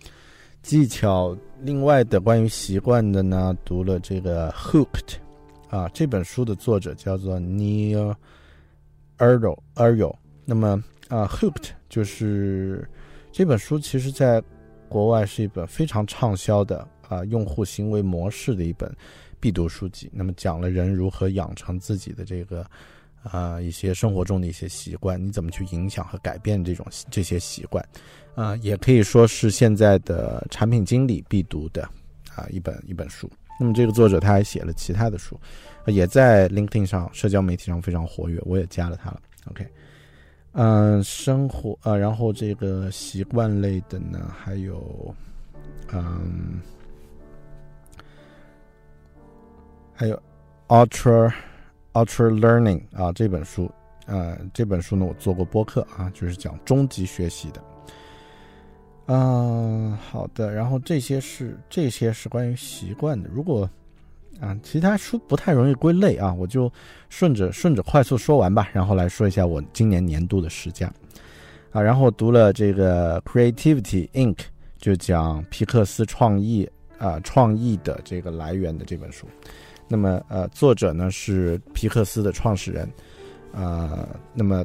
[0.62, 5.16] 技巧，另外的关于习惯的呢，读了这个《Hooked》
[5.77, 8.14] 啊，这本书的作者叫做 Neil
[9.18, 10.14] Erdo Erdo。
[10.44, 12.88] 那么啊，《Hooked》就是
[13.33, 14.40] 这本书，其实在
[14.88, 18.94] 国外是一本非常畅销的啊用户行为模式的一本
[19.40, 20.09] 必读书籍。
[20.12, 22.64] 那么讲了人如何养成自己的这个。
[23.22, 27.85] 啊，一些生活中的一些习惯，你怎么去影响和改变这种这些习惯？
[28.35, 31.82] 啊，也可以说是现在的产品经理必读的
[32.35, 33.30] 啊一本一本书。
[33.61, 35.38] 那么这个作者他还写了其他的书，
[35.87, 39.20] 也在 LinkedIn 上社交媒体上非常活跃，我也加了他了。
[39.50, 39.64] OK，
[40.52, 45.14] 嗯，生活啊，然后这个习惯类的呢，还有
[45.92, 46.61] 嗯，
[49.94, 50.20] 还有
[50.68, 51.32] Ultra。
[51.92, 53.70] Ultra Learning 啊，这本书，
[54.07, 57.62] 呃，这本书呢，我做过播客啊，就是讲终极学习的。
[59.07, 63.28] 嗯，好的，然后这些是这些是关于习惯的。
[63.33, 63.68] 如果
[64.40, 66.72] 啊，其他书不太容易归类啊，我就
[67.11, 70.90] 顺着顺着快速说完吧，然后来说一下我今年年度的十佳
[71.72, 71.83] 啊。
[71.83, 74.38] 然后读了这个 Creativity Inc，
[74.78, 79.26] 就讲皮克斯创意啊创意的这个来源的这本书。
[79.92, 82.90] 那么，呃，作者呢是皮克斯的创始人，
[83.52, 84.64] 啊，那么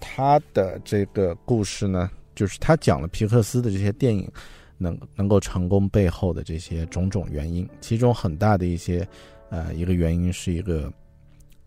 [0.00, 4.28] 他的这个故事呢，就是他讲了皮克斯的这些电影
[4.76, 9.06] 能能够成功背后的这些种种原因，其中很大的一些，
[9.50, 10.92] 呃，一个原因是一个，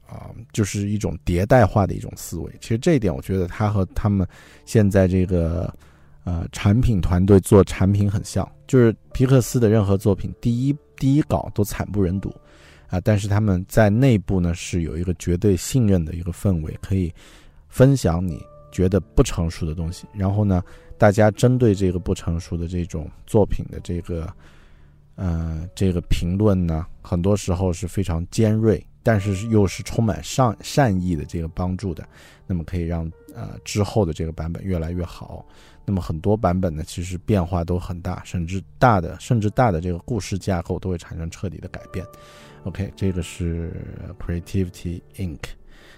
[0.05, 2.51] 啊，就是一种迭代化的一种思维。
[2.59, 4.27] 其实这一点，我觉得他和他们
[4.65, 5.73] 现在这个，
[6.25, 12.29] 呃，产品团队做产品很像，就是皮克斯的任何作品，第一第一稿都惨不忍睹。
[12.89, 17.13] 啊，但是他们在内部呢是有一个绝对信任的一个氛围，可以
[17.67, 20.63] 分享你觉得不成熟的东西，然后呢，
[20.97, 24.28] 大家针对这个不成熟的这种作品的这个
[25.15, 32.08] 嗯，这个评论呢，很多时候是非常尖锐，但是又是充满善善意的这个帮助的，
[32.47, 35.45] 那么可以让呃之后的这个版本越来越好。
[35.86, 42.06] 那么很多版本呢，其实变化都很大，甚至大的甚至大的这个故事架构都会产生彻底的改变。
[42.63, 43.72] OK，这个是
[44.19, 45.39] Creativity Inc。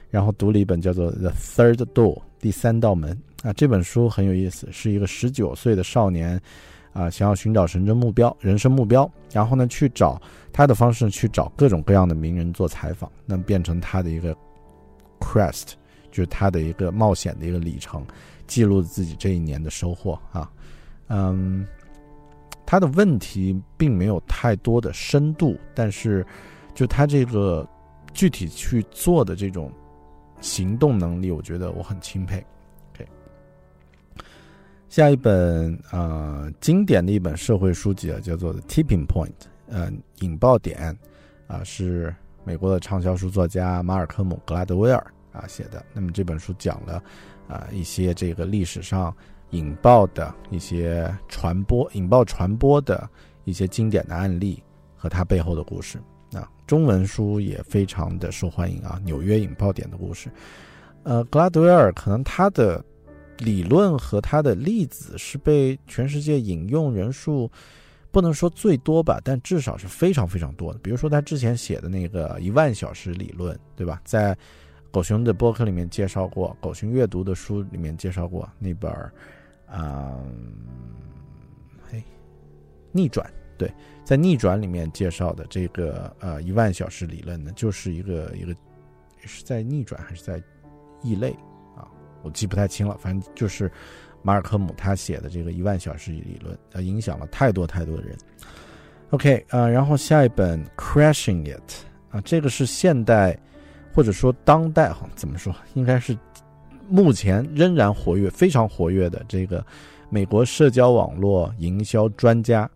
[0.10, 6.39] 然后读了一本叫做《The Third Door》第三道门啊，这本书很有意思，是一个十九岁的少年
[6.91, 10.21] 啊，想要寻找神真目标、人生目标，然后呢去找
[10.52, 14.36] 他的方式去找各种各样的名人做采访，那么变成他的一个
[15.19, 15.71] quest，
[16.12, 18.06] 就是他的一个冒险的一个里程，
[18.47, 20.52] 记录自己这一年的收获啊。
[21.08, 21.65] 嗯，
[22.71, 26.25] 他的问题并没有太多的深度，但是
[26.73, 27.67] 就他这个
[28.13, 29.69] 具体去做的这种。
[30.39, 32.43] 行动能力，我觉得我很钦佩。
[32.93, 33.07] OK，
[34.89, 39.27] 下一本呃经典的一本社会书籍啊，叫做《Tipping Point》，
[39.67, 40.97] 呃，引爆点
[41.45, 42.12] 啊，是
[42.43, 45.86] 美国的畅销书作家马尔科姆·格拉德威尔啊写的。
[45.93, 47.03] 那么这本书讲了
[47.47, 49.15] 啊一些这个历史上
[49.51, 53.09] 引爆的一些传播、引爆传播的
[53.43, 54.61] 一些经典的案例
[54.95, 55.97] 和它背后的故事。
[56.33, 58.97] 啊，中文书也非常的受欢迎啊！
[59.03, 60.31] 纽约引爆点的故事，
[61.03, 62.81] 呃，格拉德威尔可能他的
[63.37, 67.51] 理论和他的例子是被全世界引用人数
[68.11, 70.79] 不能说最多吧，但至少是非常非常多的。
[70.79, 73.99] 比如说他之前写的那个一万小时理论，对吧？
[74.05, 74.33] 在
[74.89, 79.11] 狗熊的博客里面介绍过，狗熊阅读的书里面介绍过那本儿，
[79.71, 80.19] 啊，
[81.89, 82.03] 嘿，
[82.91, 83.27] 逆转。
[83.57, 83.71] 对，
[84.03, 88.55] 在逆转里面介绍的这个呃一万小时理论呢，就是一个一个
[89.19, 90.41] 是在逆转还是在
[91.03, 91.31] 异类
[91.77, 91.86] 啊？
[92.23, 93.71] 我记不太清了，反正就是
[94.23, 98.17] 马尔科姆他写的这个一万小时理论，它影响了太多太多的人。
[99.12, 103.38] OK 啊，然后下一本 Crashing It 啊，这个是现代
[103.93, 105.55] 或者说当代哈，怎么说？
[105.75, 106.17] 应该是
[106.91, 109.65] 目前仍然活跃、非常活跃的这个
[110.10, 112.69] 美国社交网络营销专家。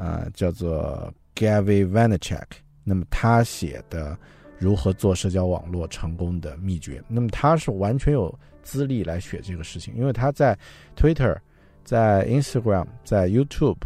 [0.00, 2.46] 啊，叫做 Gary Vaynerchuk，
[2.84, 4.16] 那么他写的
[4.56, 10.56] 如何做社交网络成功的秘诀，那么他是完全有资历来写这个事情，因为他在
[10.96, 11.36] Twitter、
[11.82, 13.78] 在 Instagram、在 YouTube，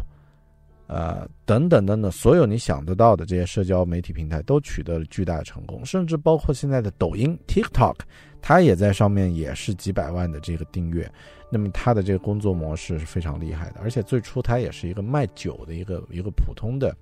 [0.85, 7.95] 呃，等等等等，所有你想得到的这些社交媒体平台都取得了巨大的成功，甚至包括现在的抖音 TikTok，
[8.43, 11.09] 他也在上面也是几百万的这个订阅。
[11.49, 16.95] 那么他的这个工作模式是非常厉害的，而且最初他也是一个卖酒的一个一个普通的，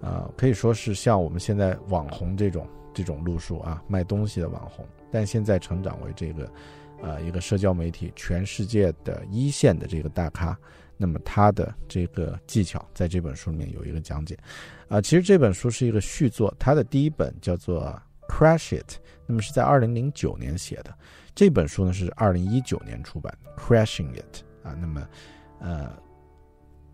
[0.00, 6.50] 呃，可以说是像我们现在网红这种这种路数啊，卖东西的网红，但现在成长为这个，
[7.02, 10.58] 呃，一个社交媒体全世界的一线的这个大咖。
[10.96, 14.36] 那么他的这个技巧在这本书里面有一个讲解，
[14.88, 17.94] 啊，其实这本书是一个续作，他的第一本叫做
[18.32, 18.92] 《Crash It》，
[19.28, 20.92] 那么是在二零零九年写的。
[21.34, 25.06] 这本书呢是二零一九年出版的《Crashing It》啊，那么，
[25.60, 25.92] 呃，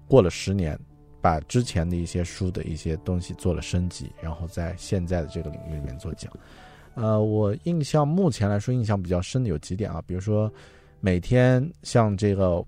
[0.06, 0.78] 过了十年，
[1.22, 6.30] 把之前的一些书的一些东西做了升级，然后在现在的这个领域里面做讲。
[6.94, 10.52] 呃，我印象目前来说印象比较深的有几点啊，比如说
[11.00, 12.62] 每天像这个，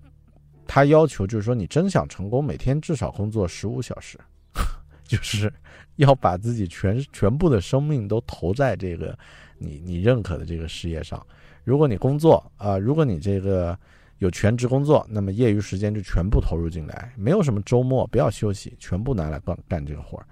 [0.65, 4.19] 他要求就是说你真想成功，每天至少工作十五小时，
[5.05, 5.53] 就是
[5.97, 9.17] 要把自己全全部的生命都投在这个
[9.57, 11.25] 你你认可的这个事业上。
[11.63, 13.77] 如果你工作啊，如果你这个
[14.19, 20.25] 有全职工作，那么业余时间就全部投入进来，没有什么周末不要休息，全部拿来干干这个活儿。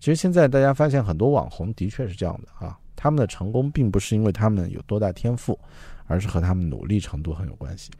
[0.00, 5.58] 其实现在大家发现很多网红的确是这样的啊，他们的成功并不是因为他们有多大天赋，
[6.06, 7.90] 而是和他们努力程度很有关系。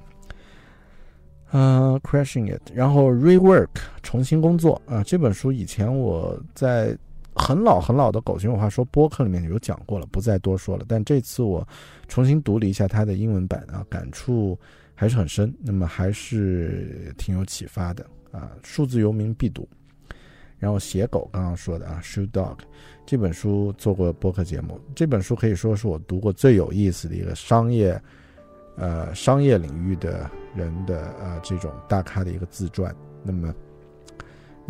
[1.53, 3.69] 嗯，Crashing It，然后 Rework
[4.03, 6.99] 重新工作啊，这本书以前我在。
[7.35, 10.85] 很老很老的狗熊有话说播客里面有讲过了，不再多说了。
[10.89, 11.67] 但这次我
[12.09, 14.59] 重新读了一下它的英文版啊，感触
[14.95, 18.51] 还是很深，那么还是挺有启发的啊。
[18.63, 19.69] 数字游民必读。
[20.59, 22.59] 然后写狗刚刚说的啊，Shoe Dog
[23.07, 27.99] 这本书做过播客节目，这本书可以说是我读过最有意思的一个商业，
[28.77, 32.95] 呃，商业领域的人的呃这种大咖的一个自传。
[33.23, 33.55] 那么。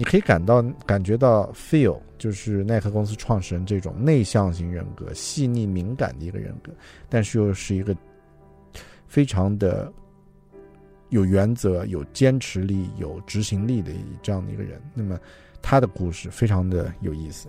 [0.00, 6.72] 你可以感到感觉到 feel 就是耐克公司创始人这种内向型人格，细腻敏感的一个人格，
[7.06, 7.94] 但是又是一个
[9.06, 9.92] 非常的
[11.10, 13.92] 有原则、有坚持力、有执行力的
[14.22, 14.80] 这样的一个人。
[14.94, 15.20] 那么
[15.60, 17.46] 他的故事非常的有意思。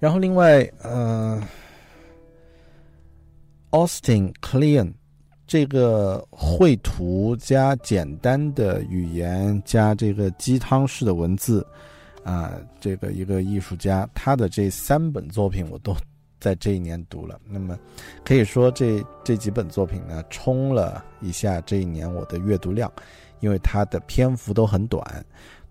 [0.00, 1.40] 然后另外，呃
[3.70, 4.92] ，Austin Kleon
[5.50, 11.66] 这个绘图加简单的语言加这个鸡汤式的文字，
[12.22, 15.92] 啊，这个一个艺术家，他的这三本作品我都
[16.38, 17.36] 在这一年读了。
[17.48, 17.76] 那么
[18.24, 22.88] 可以说这这几本作品呢，冲了一下这一年我的阅读量，
[23.40, 25.02] 因为它的篇幅都很短，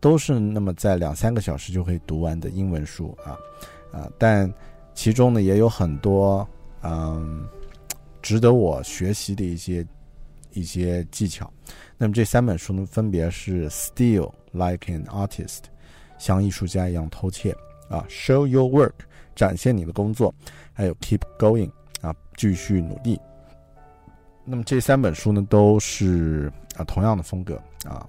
[0.02, 3.40] 都是那么在两三个小时就可以读完的英文书啊
[3.98, 4.54] 啊，但
[4.94, 6.46] 其中呢也有很多
[6.84, 7.48] 嗯。
[8.22, 9.86] 值得我学习的一些
[10.54, 11.52] 一些技巧。
[11.98, 15.60] 那么这三本书呢，分别是《Steal Like an Artist》，
[16.18, 17.52] 像艺术家一样偷窃
[17.90, 18.90] 啊，《Show Your Work》，
[19.36, 20.34] 展现你的工作，
[20.74, 21.70] 还有《Keep Going》
[22.08, 23.20] 啊，继续努力。
[24.46, 28.08] 那么这三本书呢，都是啊同样的风格啊，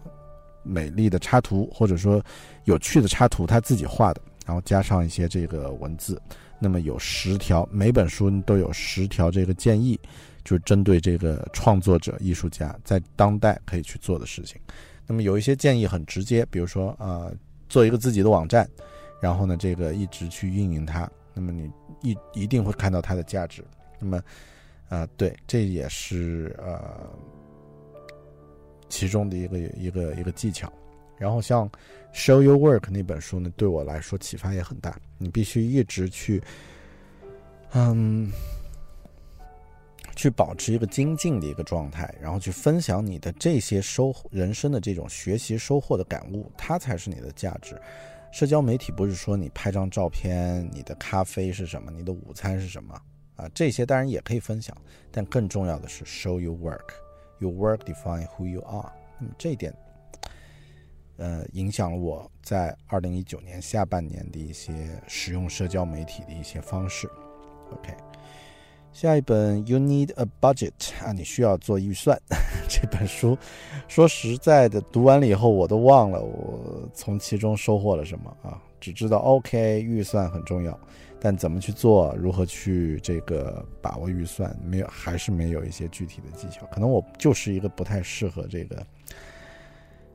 [0.62, 2.22] 美丽的插图或者说
[2.64, 6.20] 有趣的插图，他自己画的，然后加上一些这个文字。
[6.60, 9.98] 那么有十条，每本书都有十条这个建议，
[10.44, 14.60] 就是针对这个创作者、艺术家在当代可以去做的事情。
[15.06, 17.32] 那么有一些建议很直接，比如说啊，
[17.68, 18.68] 做一个自己的网站，
[19.20, 21.70] 然后呢，这个一直去运营它，那么你
[22.02, 23.64] 一一定会看到它的价值。
[23.98, 24.22] 那么，
[24.88, 27.10] 啊，对，这也是呃
[28.88, 30.72] 其中的一个一个一个技巧。
[31.18, 31.68] 然后像
[32.12, 34.98] 《Show Your Work》那本书呢，对我来说启发也很大。
[35.16, 36.42] 你必须一直去，
[37.72, 38.30] 嗯，
[40.16, 47.80] 去保持一个精进的一个状态，然后去分享你的这些收人生的这种学习收获的感悟，它才是你的价值。
[48.32, 53.00] 社交媒体不是说你拍张照片，你的咖啡是什么，你的午餐是什么
[53.36, 53.48] 啊？
[53.54, 54.76] 这些当然也可以分享，
[55.10, 58.92] 但更重要的是 Show Your Work，Your Work define who you are。
[59.18, 59.72] 那么这一点。
[61.20, 64.72] 呃，影响了我在二零一九年下半年的一些
[65.06, 67.06] 使用社交媒体的一些方式。
[67.70, 67.94] OK，
[68.90, 70.72] 下一本《You Need a Budget》
[71.04, 72.18] 啊，你需要做预算。
[72.70, 73.36] 这本书
[73.86, 80.78] 说实在的，读完了以后我都忘了我从其中收获了什么啊，只知道 OK 预算很重要，
[81.20, 86.64] 但怎么去做，如何去这个把握预算，没有，还是没有一些具体的技巧。
[86.72, 88.82] 可能我就是一个不太适合这个。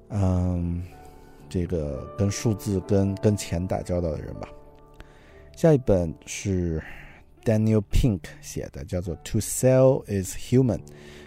[0.09, 0.83] 嗯，
[1.49, 4.47] 这个跟数字、跟跟钱打交道的人吧。
[5.55, 6.83] 下一本是
[7.43, 10.77] Daniel Pink 写的，叫做《To Sell Is Human》，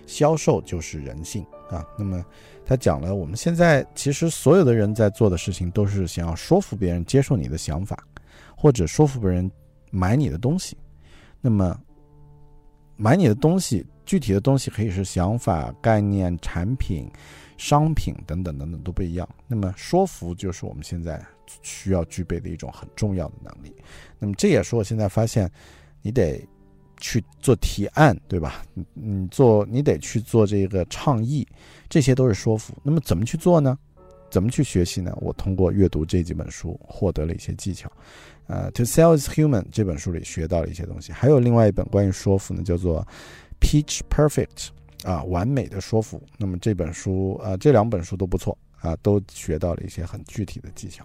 [0.07, 1.87] 销售就是人性啊。
[1.99, 2.25] 那么
[2.67, 8.07] 他讲了，我们现在其实所有的人在做的事情，都是想要说服别人接受你的想法，
[8.57, 9.51] 或者说服别人
[9.91, 10.77] 买你的东西。
[11.41, 11.81] 那么
[12.97, 17.11] 买你的东西，具体的东西可以是想法、概念、产品。
[17.59, 19.29] 商品等等等等都不一样。
[19.47, 21.23] 那么说服就是我们现在
[21.61, 23.75] 需要具备的一种很重要的能力。
[24.19, 25.51] 那么这也是我现在发现，
[26.01, 26.43] 你得
[26.99, 28.63] 去做提案，对吧？
[28.73, 31.47] 你你做你得去做这个倡议，
[31.89, 32.73] 这些都是说服。
[32.83, 33.79] 那么怎么去做呢？
[34.31, 35.13] 怎么去学习呢？
[35.21, 37.91] 我通过阅读这几本书获得了一些技巧。
[38.47, 41.13] 呃，《To Sell Is Human》这本书里学到了一些东西。
[41.13, 43.07] 还有另外一本关于说服呢，叫做
[43.61, 44.47] 《Pitch Perfect》。
[45.09, 46.23] 啊，完美的说服。
[46.37, 51.03] 那么这本书，呃，这两本书都不错啊，都学到了一些很具体的技巧。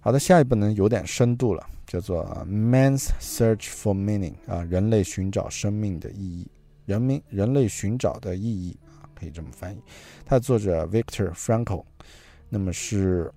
[0.00, 6.50] 好的，下一本呢有点深度了，叫做《Man's Search for Meaning》啊，人类寻找生命的意义，
[6.84, 9.80] 人民人类寻找的意义啊，可以这么翻译。
[10.26, 11.84] 它的作者 Victor Frankl，
[12.48, 13.32] 那么是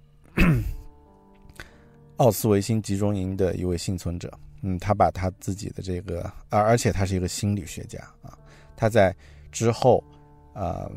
[2.16, 4.34] 奥斯维辛集中营的一位幸存者。
[4.64, 8.36] 嗯，他把他自己的这个，而而且他是一个心理学家啊。
[8.76, 9.16] 他在
[9.56, 10.03] 之后，
[10.53, 10.91] 呃，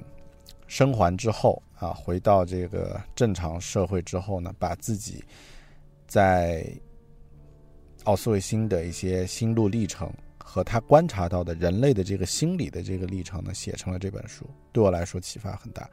[0.67, 5.23] 生还之后啊，回到这个正常社会之后呢，把自己
[6.09, 6.67] 在
[8.03, 14.45] 奥斯维辛的一些心路历程和他观察到的人类的这个心理的这个历程呢，写成了这本书。
[14.73, 15.89] 对我来说启发很大。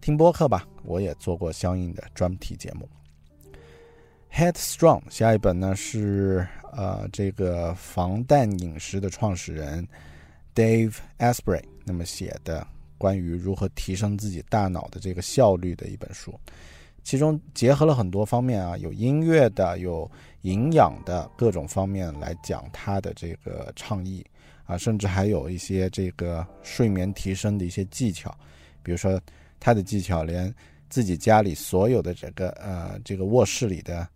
[0.00, 2.88] 听播客吧，我也做过相应的专题节目。
[4.32, 9.86] Headstrong，下一本呢是呃这个防弹饮食的创始人。
[10.54, 12.66] Dave Asprey 那么写的
[12.98, 16.34] 关于如何提升自己大脑的这个效率的一本书，
[17.04, 20.10] 其中结合了很多方面啊，有音乐的，有
[20.42, 24.24] 营养的各种方面来讲他的这个倡议
[24.64, 28.36] 啊，甚至还有一些这个睡眠提升的一些技巧，
[28.82, 29.20] 比如说
[29.60, 30.52] 他的技巧连
[30.90, 34.08] 自己家里所有的这个呃这个卧室里的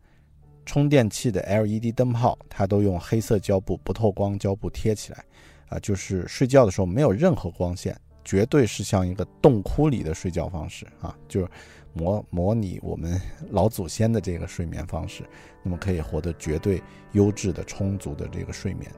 [0.67, 5.25] 充电器的 LED 灯泡，他都用黑色胶布不透光胶布贴起来。
[5.71, 11.49] 啊，就是睡觉的时候没有任何光线，绝对是像一个洞窟里的睡觉方式啊，就是
[11.95, 13.19] 模模拟我们
[13.51, 15.25] 老祖先的这个睡眠方式，
[15.63, 18.91] 那么可以获得绝对优质的、充足的这个睡眠。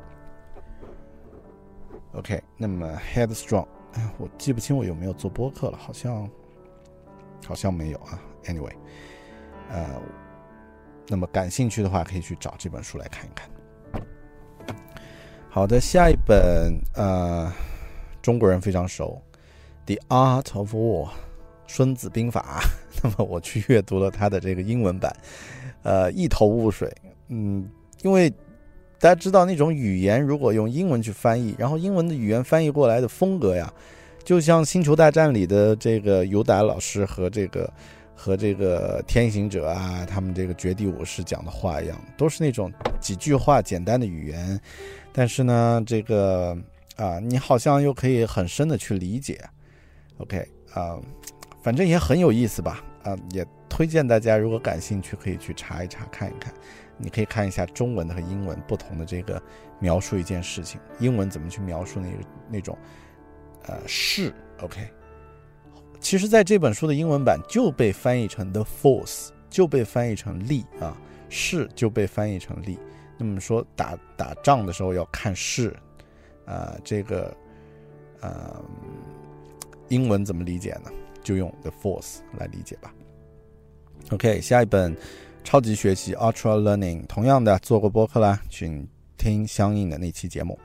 [2.15, 3.67] OK，那么 Headstrong，
[4.19, 6.29] 我记不清我有没有做播客了，好像
[7.47, 8.21] 好像没有啊。
[8.45, 8.75] Anyway，
[9.71, 10.03] 呃，
[11.09, 13.49] 那么感兴趣的话，可以去找这本书来看一看。
[15.55, 17.53] 好的，下一本呃，
[18.23, 19.21] 中国人非常熟，
[19.95, 21.05] 《The Art of War》，
[21.67, 22.63] 《孙子兵法》。
[23.05, 25.15] 那么我去阅读了他的这个英文版，
[25.83, 26.91] 呃，一头雾水。
[27.29, 27.69] 嗯，
[28.01, 28.31] 因为
[28.99, 33.71] 大家知道那种语言，如果用英文去翻译，然后英文的语言翻译过来的风格呀，
[34.25, 37.71] 就像《星球大战》里的这个尤达老师和这个
[38.15, 44.59] 和这个天行者啊，他们这个绝地武士讲的话一样，都是那种几句话简单的语言。
[45.13, 46.57] 但是呢，这个
[46.97, 49.41] 啊，你好像又可以很深的去理解
[50.19, 50.99] ，OK 啊，
[51.63, 52.83] 反正也很有意思吧？
[53.03, 56.53] 啊，也推荐大家如果感兴趣可以去查一查看一看。
[56.99, 59.43] 你可以看一下中文的和英文不同的这个
[59.81, 62.17] 描述一件事情，英文怎么去描述那个
[62.49, 62.79] 那种
[63.67, 64.89] 呃是，OK。
[65.99, 70.97] 其实，在这本书的英文版就被翻译成 the force，就被翻译成力啊，
[71.29, 72.79] 是就被翻译成力。
[73.23, 75.75] 那么说打打仗的时候要看势，
[76.45, 77.35] 啊，这个，
[78.21, 78.63] 呃，
[79.89, 80.91] 英文怎么理解呢？
[81.23, 82.93] 就用 the force 来理解吧。
[84.11, 84.97] OK，下一本
[85.45, 90.59] 超级学习 Ultra Learning，同样的做过播客啦，请听相应的那期节目。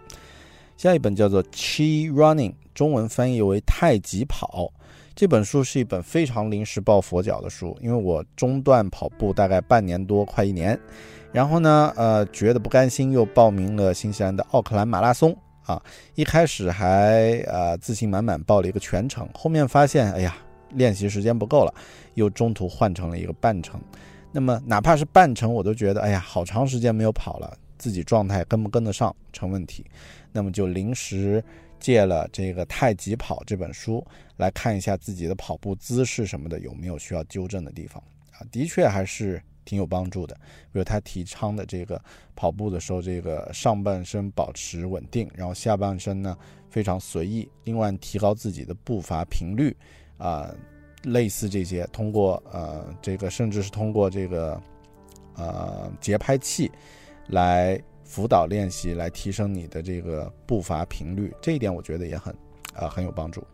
[0.75, 4.71] 下一本叫做 Chi Running，中文翻译为太极跑。
[5.15, 10.79] 这本书是一本非常临时抱佛脚的书，因为我中断跑步大概半年多，快一年。
[11.37, 15.79] 然后呢，呃，觉得不甘心，又报名了新西兰的奥克兰马拉松啊。
[16.15, 20.35] 一开始还呃自信满满报了一个全程，后面发现，哎呀，
[20.71, 21.71] 练习时间不够了，
[22.15, 23.79] 又中途换成了一个半程。
[24.31, 29.85] 那么哪怕是半程，我都觉得，哎呀，好长时间没有跑了，自己状态跟不跟得上成问题。
[30.31, 31.43] 那么就临时
[31.79, 34.03] 借了这个《太极跑》这本书
[34.37, 38.41] 来看一下自己的跑步姿势什么的有没有需要纠正的地方啊。
[38.51, 39.39] 的确还是。
[39.67, 40.33] 挺有帮助的，
[40.71, 42.01] 比如他提倡的这个
[42.37, 46.37] 跑步的时候，这个上半身保持稳定，然后下半身呢
[46.69, 47.47] 非常随意。
[47.65, 49.75] 另外，提高自己的步伐频率
[50.17, 50.49] 啊，
[51.03, 54.59] 类似这些，通过呃这个，甚至是通过这个
[55.35, 56.71] 呃节拍器
[57.27, 61.35] 来辅导练习，来提升你的这个步伐频率。
[61.41, 62.33] 这一点我觉得也很
[62.73, 63.45] 啊很有帮助。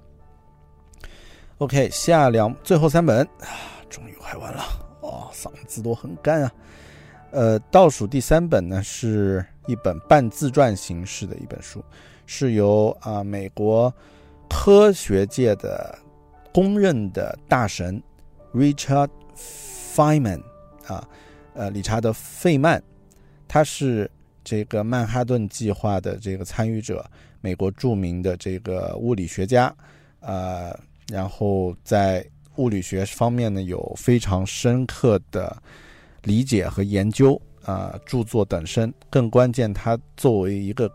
[1.57, 3.49] OK，下两最后三本啊，
[3.89, 4.92] 终于快完了。
[5.03, 6.51] 哦，嗓子都很干啊。
[7.31, 11.83] 呃，倒数第三本呢，是一本半自传形式的一本书，
[12.25, 13.93] 是由啊美国
[14.49, 15.97] 科学界的
[16.53, 18.01] 公认的大神
[18.53, 20.41] Richard Feynman
[20.87, 21.07] 啊，
[21.53, 22.81] 呃，理查德·费曼，
[23.47, 24.09] 他是
[24.43, 27.03] 这个曼哈顿计划的这个参与者，
[27.41, 29.75] 美国著名的这个物理学家，
[30.21, 30.79] 呃，
[31.09, 32.25] 然后在。
[32.57, 35.55] 物理学方面呢，有非常深刻的
[36.21, 38.93] 理解和研究啊，著作等身。
[39.09, 40.91] 更关键，他作为一个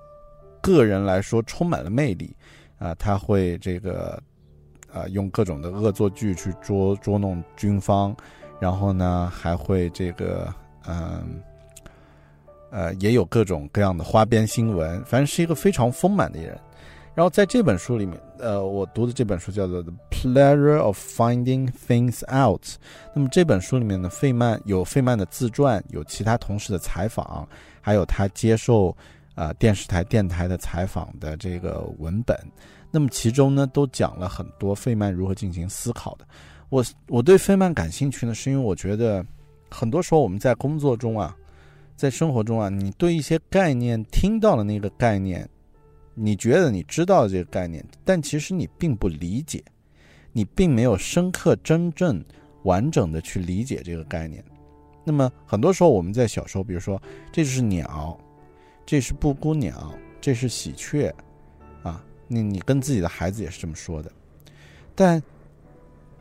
[0.63, 2.35] 个人来说，充满了魅力
[2.79, 2.95] 啊。
[2.95, 4.23] 他会这个
[4.93, 8.17] 啊，用各种的恶作剧去捉捉弄军方，
[8.61, 10.53] 然后呢，还会这个
[10.87, 11.41] 嗯
[12.71, 15.03] 呃，也有各种各样的花边新闻。
[15.05, 16.59] 反正是一个非常丰满的人。
[17.19, 22.63] 然后在这本书里面，呃，我读的这本书叫做《The Pleasure of Finding Things Out》。
[23.13, 27.45] 那么这本书里面呢，费曼有费曼的自传，有其他同事的采访，
[27.81, 28.97] 还有他接受
[29.35, 32.39] 啊电视台、电台的采访的这个文本。
[32.89, 36.25] 那么其中呢，都讲了很多费曼如何进行思考的。
[36.69, 39.27] 我我对费曼感兴趣呢，是因为我觉得
[39.69, 41.35] 很多时候我们在工作中啊，
[41.97, 45.45] 在生活中啊，你对一些概念听到了那个概念。
[46.21, 49.63] 你觉得你知道这个概念，但其实你并不理解，
[50.33, 52.25] 你并没有深刻、真正、
[52.65, 54.45] 完整的去理解这个概念。
[55.05, 57.01] 那么很多时候我们在小时候，比如说
[57.33, 58.19] 这是鸟，
[58.85, 61.15] 这是布谷鸟，这是喜鹊，
[61.83, 64.11] 啊，你你跟自己的孩子也是这么说的，
[64.95, 65.23] 但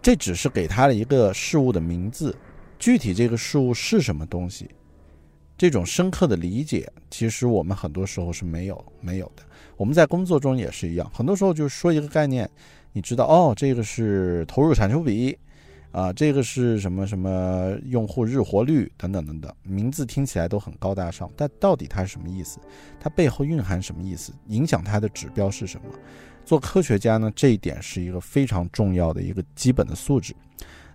[0.01, 2.33] 这只是给他了一个事物的名字，
[2.77, 4.69] 具体这个事物是什么东西，
[5.57, 9.43] 这种深刻的理解，其实我们很多时候是没有没有的。
[9.77, 12.49] 我们在工作中也是一样，很多时候就是说一个概念，
[12.93, 15.37] 你知道哦，这个是投入产出比，
[15.91, 22.59] 啊，这个是什么什么用户日活率等等等等，名字听起来都很高大上，但到底它是什么意思？
[22.99, 24.33] 它背后蕴含什么意思？
[24.47, 25.87] 影响它的指标是什么？
[26.43, 30.35] 做科学家呢，这一点是一个非常重要的一个基本的素质。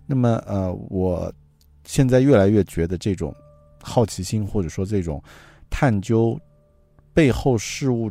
[0.06, 1.32] 那么，呃，我
[1.84, 3.32] 现在越来越觉得这种
[3.80, 5.22] 好奇心，或者说这种
[5.70, 6.36] 探究
[7.14, 8.10] 背后事物。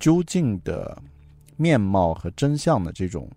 [0.00, 1.00] 究竟的
[1.56, 3.30] 面貌和真相的这种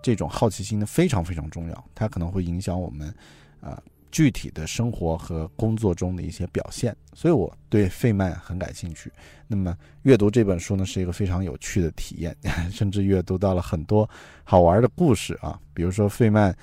[0.00, 1.84] 这种好奇心呢，非常非常重要。
[1.94, 3.12] 它可能会影响我们
[3.60, 6.96] 啊具体的生活和工作中的一些表现。
[7.12, 9.12] 所以我对费曼很感兴趣。
[9.48, 12.34] 那么阅读这本书呢，是一个非常有趣的体验，
[12.70, 14.08] 甚至阅读到了很多
[14.44, 16.56] 好玩的故事啊，比如说费曼，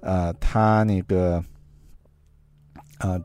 [0.00, 1.42] 呃，他那个
[2.98, 3.18] 呃，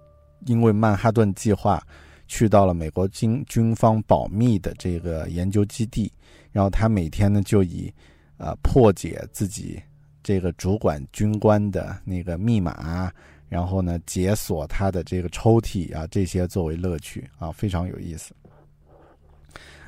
[0.45, 1.85] 因为曼哈顿计划。
[2.27, 6.11] 去到了美国军军方保密的这个研究基地，
[6.51, 7.91] 然后他每天呢就以，
[8.37, 9.81] 呃破解自己
[10.21, 13.11] 这个主管军官的那个密码，
[13.47, 18.33] 然后呢解锁他的这个抽屉啊这些作为乐趣啊非常有意思。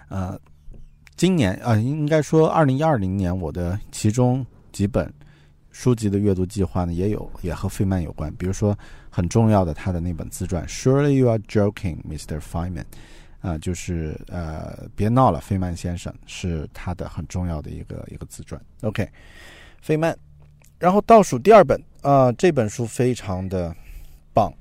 [0.08, 0.40] 呃，
[1.16, 5.14] 今年啊应该说二零一二零年我的其中几本
[5.72, 8.78] 书籍的阅读计划呢也有也和费曼有关，比如说。
[9.10, 12.40] 很重要的，他的那本自传，Surely you are joking, Mr.
[12.40, 12.86] Feynman，
[13.42, 18.62] 啊，就是呃，别闹了，费曼先生，是他的很重要的一个一个自传。
[18.82, 19.10] OK，
[19.82, 20.16] 费曼，
[20.78, 23.76] 然后倒数第二本啊，这本书非常的
[24.34, 24.54] 棒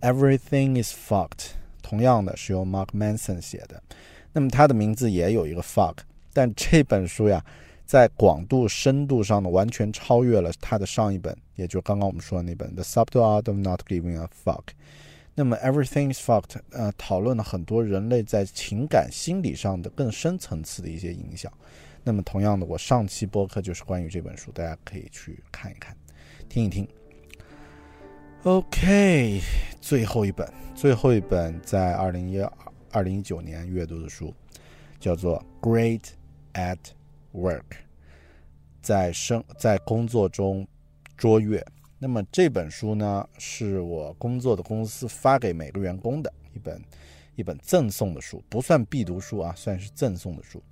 [0.00, 1.52] ，Everything is fucked，
[1.82, 3.82] 同样的是由 Mark Manson 写的，
[4.32, 5.96] 那么他的名字也有一个 fuck，
[6.32, 7.44] 但这本书呀。
[7.88, 14.60] 在广度、深度上呢，完全超越了他的上一本，也就刚刚我们说的那本《The Subtle Art of Not Giving a Fuck》。
[15.34, 21.50] 那么《Everything Is Fucked》呃，讨论了很多人类在情感、心理上的更深层次的一些影响。
[22.04, 25.96] 那么同样的，我上期播客就是关于这本书，大家可以去看一看、
[26.46, 26.86] 听一听。
[28.42, 29.40] OK，
[29.80, 32.38] 最后一本，最后一本在二零一
[32.92, 34.34] 二零一九年阅读的书，
[35.00, 36.02] 叫做《Great
[36.52, 36.76] at》。
[37.32, 37.64] Work，
[38.80, 40.66] 在生在工作中
[41.16, 41.64] 卓越。
[41.98, 46.82] 那么这本书呢，是我工作的公司发给每个员工的一本
[47.36, 50.62] 一本赠送的书，不算必读书啊，算是赠送的书。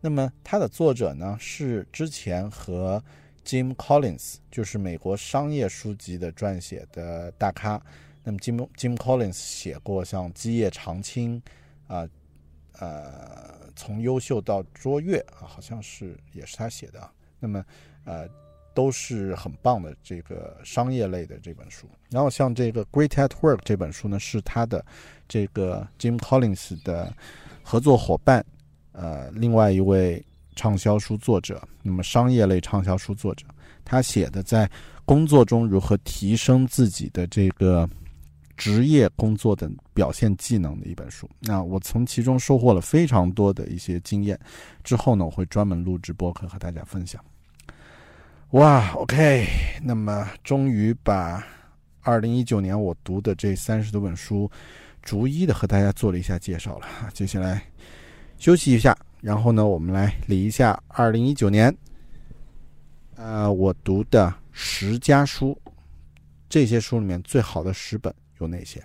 [0.00, 3.02] 那么它的作者呢，是之前和
[3.44, 7.82] Jim Collins，就是美国商业书籍的撰写的大咖。
[8.22, 11.42] 那么 Jim Jim Collins 写过像《基业长青》
[11.94, 12.08] 啊。
[12.78, 17.12] 呃从优秀到卓越啊，好像是也是他写的啊。
[17.38, 17.64] 那么，
[18.04, 18.28] 呃，
[18.72, 21.88] 都是很棒的这个商业类的这本书。
[22.10, 24.84] 然后像这个《Great at Work》这本书呢，是他的
[25.28, 27.12] 这个 Jim Collins 的
[27.62, 28.44] 合作伙伴，
[28.92, 30.24] 呃，另外一位
[30.56, 33.46] 畅销书作者，那么商业类畅销书作者，
[33.84, 34.70] 他写的在
[35.04, 37.88] 工作中如何提升自己的这个。
[38.64, 44.40] 职业工作的表现技能的一本书，那我从其中收获了非常多的一些经验。
[44.82, 47.22] 之后呢，我会专门录制播客和大家分享。
[48.52, 49.46] 哇，OK，
[49.82, 51.46] 那么终于把
[52.00, 54.50] 二零一九年我读的这三十多本书，
[55.02, 56.86] 逐一的和大家做了一下介绍了。
[57.12, 57.62] 接下来
[58.38, 61.76] 休息一下，然后呢，我们来理一下二零一九年，
[63.16, 65.54] 呃，我读的十家书，
[66.48, 68.10] 这些书里面最好的十本。
[68.38, 68.82] 有哪些？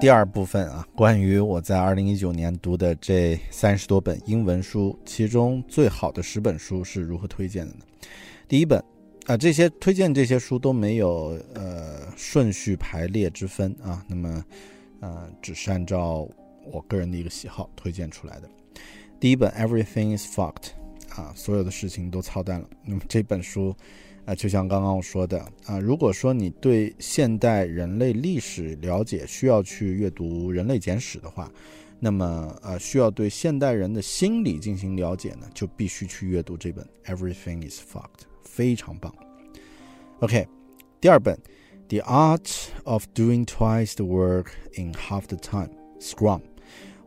[0.00, 7.80] 第二部分啊，关于我在二零一九年读的这三十多本英文书，其中最好的十本书是如何推荐的呢？
[8.48, 8.82] 第一本
[9.26, 14.42] 啊，这些推荐这些书都没有呃顺序排列之分啊，那么
[15.00, 16.26] 呃只是按照
[16.72, 18.48] 我个人的一个喜好推荐出来的。
[19.20, 20.70] 第一本《Everything Is Fucked》
[21.20, 22.66] 啊，所有的事情都操蛋了。
[22.86, 23.76] 那么这本书。
[24.26, 31.50] 啊，就像刚刚我说的啊，如果说你对现代人类历史了解，需要去阅读《人类简史》的话，
[31.98, 38.02] 那么呃，需要对现代人的心理进行了解呢，就必须去阅读这本《Everything Is Fucked》，
[38.44, 39.12] 非常棒。
[40.20, 40.46] OK，
[41.00, 41.34] 第二本
[41.88, 46.42] 《The Art of Doing Twice the Work in Half the Time》，Scrum。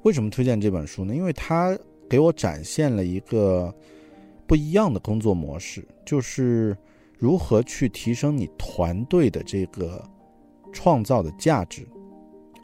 [0.02, 1.16] 为什么推荐这本书呢？
[1.16, 1.78] 因为它
[2.10, 3.74] 给我展现了一个
[4.46, 6.76] 不一样的工作模式，就是。
[7.24, 10.06] 如何去提升你团队的这个
[10.74, 11.88] 创造的价值，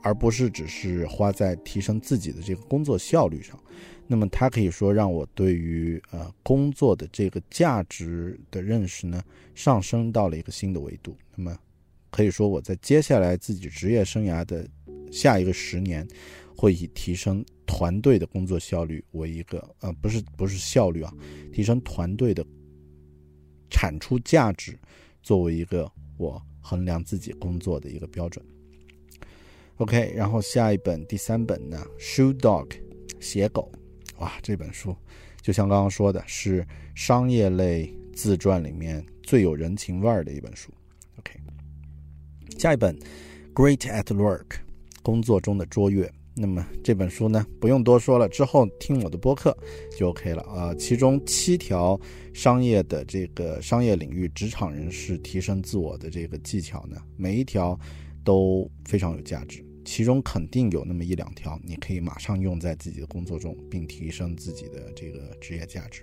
[0.03, 3.57] 而不是只是花在提升自己的这个工作效率上？
[4.05, 9.23] 那么，它可以说让我对于呃工作的这个价值的认识呢
[9.55, 11.15] 上升到了一个新的维度。
[11.37, 11.57] 那么，
[12.11, 14.67] 可以说我在接下来自己职业生涯的
[15.09, 16.05] 下一个十年，
[16.53, 21.13] 会以提升团队的工作效率为一个呃不是不是效率啊，
[21.53, 22.45] 提升团队的。
[23.69, 24.77] 产出价值
[25.21, 28.43] 作为一个我衡量自己工作的一个标准。
[29.77, 32.67] OK，然后下一本第三本呢，《Shoe Dog》
[33.19, 33.71] 写狗，
[34.17, 34.95] 哇，这本书
[35.41, 40.69] 就像刚刚说的，是商业类自传里面最有人情味儿的一本书。
[41.17, 41.39] OK，
[42.57, 42.97] 下一本
[43.53, 44.47] 《Great at Work》
[45.01, 46.11] 工作中的卓越。
[46.41, 49.55] 那么这本书呢，不用多说了，之后听我的播客
[49.97, 50.73] 就 OK 了啊。
[50.75, 51.99] 其中七条
[52.33, 57.77] 商业的这个商业领域职场人士提升自我的这个技巧呢，每一条
[58.23, 59.61] 都非常有价值。
[59.83, 66.01] 其中肯定有那么一两条，你可以马上用在自己的工作中，并提升自己的这个职业价值。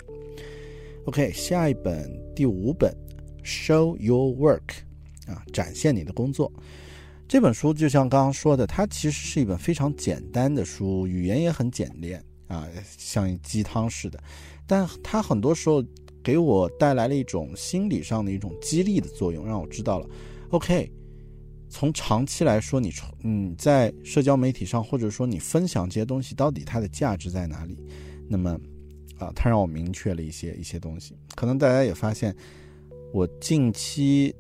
[1.07, 2.95] OK，下一本第五本
[3.47, 4.67] 《Show Your Work》
[5.33, 6.53] 啊，展现你的工作。
[7.29, 14.23] 这本书就像刚刚说的，它其实是一本非常简单的书，语言也很简练啊，像鸡汤似的。
[14.65, 15.85] 但它很多时候
[16.23, 20.09] 给我带来了一种心理上的一种激励的作用，让我知道了
[20.51, 20.89] ，OK，
[21.69, 27.77] 从长期来说，你你在社交媒体上，或者说你分享这些东西，到底它的价值在哪里？
[28.29, 28.51] 那么，
[29.19, 31.17] 啊，它让我明确了一些一些东西。
[31.35, 32.35] 可能大家也发现，
[33.13, 34.33] 我近期。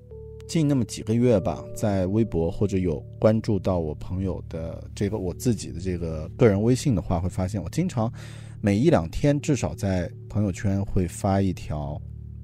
[0.46, 8.12] 近那么几个月吧，在微博或者有关注到我朋友的这个我自己的这个个人微信的话，会发现我经常
[8.60, 12.00] 每一两天至少在朋友圈会发一条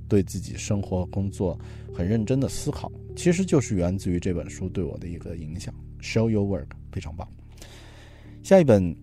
[0.09, 1.59] 对自己生活工作
[1.95, 5.73] 很认真的思考，其实就是源自于这本书对我的一个影响。
[6.01, 7.29] Show your work，非常棒。
[8.43, 8.95] 下一本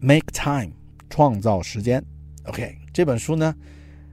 [0.00, 0.72] Make time，
[1.10, 2.02] 创造时间。
[2.44, 3.54] OK，这本书呢，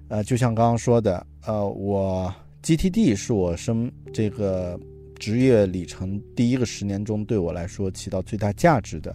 [0.09, 2.33] 呃，就像刚刚说的，呃，我。
[2.63, 4.79] GTD 是我生这个
[5.19, 9.13] 职业里程第一个十年中对我来说起到最大价值的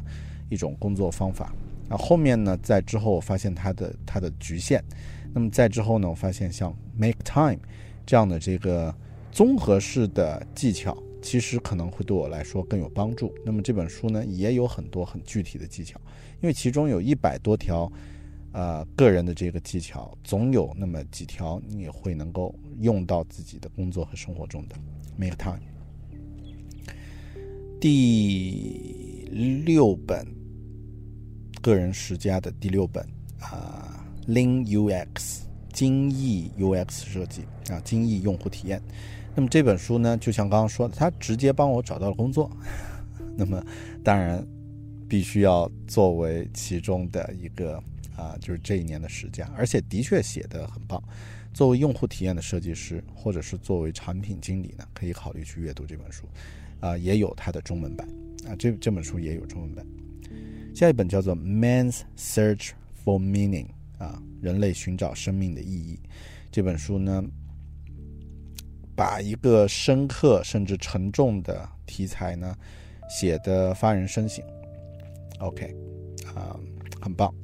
[0.51, 1.51] 一种工作方法。
[1.89, 4.85] 那，后面呢，在之后我发现它的它的局限。
[5.33, 7.59] 那么在之后呢，我发现像 Make Time
[8.05, 8.95] 这样的这个
[9.33, 13.33] 综合式的技巧，其实可能会对我来说更有帮助。
[13.47, 15.99] 那么这本书呢，也有很多很具体的技巧，
[16.43, 17.91] 因为其中有一百多条。
[18.53, 24.77] 呃，个人的这个技巧，总有那么几条你会能够用到自己的工作和生活中的。
[25.17, 25.61] Make time。
[27.79, 29.29] 第
[29.67, 30.27] 六本
[31.61, 33.07] 个人十佳的第六本
[33.39, 35.43] 啊，Lean UX
[35.73, 38.83] 精益 UX 设计啊，精益用户体验。
[39.37, 42.51] 那么这本书呢，就像刚刚说的，它直接帮我找到了工作。
[43.37, 43.63] 那么
[44.03, 44.45] 当然
[45.07, 47.81] 必须要作为其中的一个。
[48.19, 51.03] 啊，就是这一年的时间，而且的确写的很棒。
[51.55, 56.25] 作为用户体验的设计师，或者是作为产品经理呢，可以考虑去阅读这本书。
[56.81, 58.07] 啊，也有它的中文版。
[58.47, 59.87] 啊，这这本书也有中文版。
[60.75, 62.71] 下一本叫做《Man's Search
[63.05, 63.67] for Meaning》
[64.05, 65.99] 啊，人类寻找生命的意义。
[66.53, 67.25] 这本书呢，
[68.95, 72.55] 把一个深刻甚至沉重的题材呢，
[73.09, 74.45] 写的发人深省。
[75.41, 75.75] OK，
[76.35, 76.57] 啊，
[77.01, 77.35] 很棒。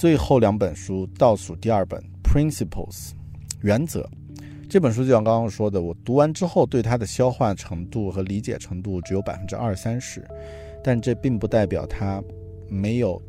[0.00, 3.10] 最后两本书倒数第二本《Principles》
[3.60, 4.08] 原则，
[4.66, 10.26] 这本书就像刚刚说的，我读完之后对它的消化程度和理解程度只有百分之二三十，
[10.82, 12.18] 但这并不代表它
[12.66, 13.20] 没有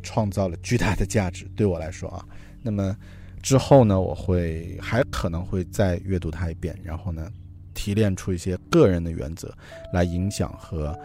[0.00, 1.44] 创造了巨大的价值。
[1.56, 2.24] 对我来说啊，
[2.62, 2.96] 那么
[3.42, 7.28] 之后呢，我会还可能会再阅读它一遍，然后呢，
[7.74, 9.52] 提炼出一些个人的原则
[9.92, 10.96] 来影响和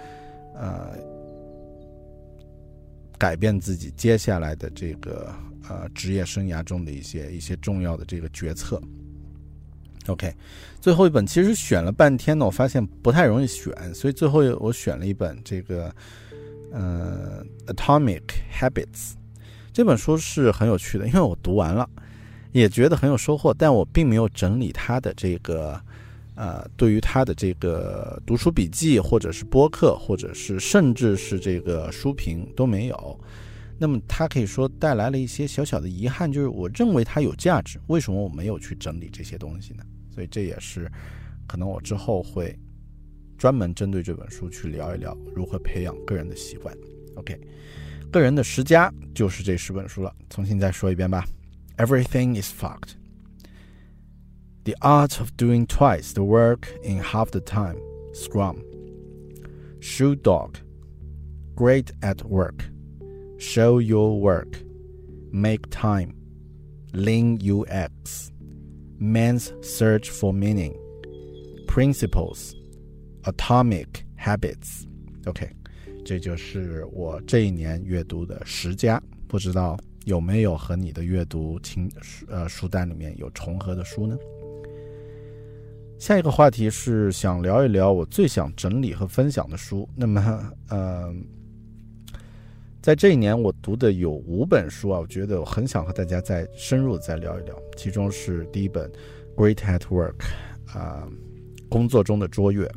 [0.53, 0.95] 呃。
[3.17, 5.33] 改变自己接下来的这个
[5.67, 8.81] 呃职业生涯中的一些一些重要的这个决策。
[10.07, 10.33] OK，
[10.79, 15.93] 最后一本其实选了半天呢，我发现不太容易选，所以最后我选了一本这个
[16.71, 18.83] 呃《Atomic Habits》
[19.73, 21.89] 这本书是很有趣的，因为我读完了，
[22.51, 25.81] 也觉得很有收获，但我并没有整理它的这个。
[26.37, 33.19] 呃，对于他的这个读书笔记，或者是播客，或者是甚至是这个书评都没有，
[33.79, 39.83] 那么他可以说带来了一些小小的遗憾，就是我认为它有价值，为什么我没有去整理这些东西呢？
[40.13, 40.87] 所以这也是
[41.47, 42.55] 可能我之后会
[43.35, 46.75] 专门针对这本书去聊一聊如何培养个人的习惯。
[47.15, 47.39] OK，
[48.11, 51.25] 个人的十佳就是这十本书了，重新再说一遍吧。
[51.77, 52.96] Everything is fucked.
[54.66, 57.78] The Art of Doing Twice the Work in Half the Time,
[58.12, 58.62] Scrum.
[59.80, 60.58] Shoe Dog,
[61.56, 62.64] Great at Work.
[63.38, 64.62] Show Your Work.
[65.32, 66.14] Make Time.
[66.92, 68.30] Lean UX.
[68.98, 70.76] Man's Search for Meaning.
[71.66, 72.54] Principles.
[73.24, 74.86] Atomic Habits.
[75.26, 75.48] OK，
[76.04, 81.90] 这就是我这一年阅读的十家，不知道有没有和你的阅读清
[82.28, 84.16] 呃书单里面有重合的书呢？
[85.99, 89.87] 下一个话题是想聊一聊我最想整理和分享的书。
[89.95, 91.11] 那么， 呃，
[92.83, 97.55] 在这一年我读的有五本书啊，我觉得我很想和大家再深入再聊一聊。
[97.75, 98.87] 其中是第一本
[99.35, 100.15] 《Great at Work》，
[100.77, 101.07] 啊，
[101.67, 102.67] 工作中的卓越，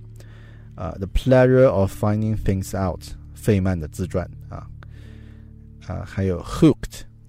[0.74, 3.02] 啊，《The Pleasure of Finding Things Out》，
[3.34, 4.66] 费曼的自传啊，
[5.86, 6.74] 啊，还有《Hooked》，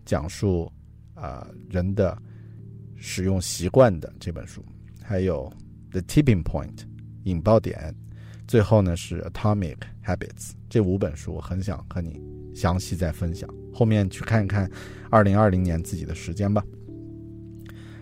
[0.06, 0.72] 讲述
[1.16, 2.18] 啊人的
[2.96, 4.64] 使用习惯的这本书，
[5.04, 5.52] 还有。
[5.92, 6.86] The Tipping Point，
[7.24, 7.94] 引爆点，
[8.48, 12.22] 最后呢是 Atomic Habits，这五本书我很想和你
[12.56, 13.50] 详细再分享。
[13.74, 14.70] 后面去看一看
[15.10, 16.64] 二零二零年自己的时间吧。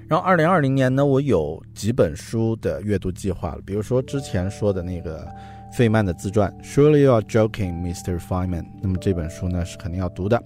[0.08, 5.28] 然后二零二零年呢，我有几本书的阅读计划了，比如说之前说的那个
[5.72, 8.18] 费曼的自传，Surely you are joking, Mr.
[8.18, 8.66] Feynman。
[8.82, 10.44] 那么这本书呢是肯定要读的。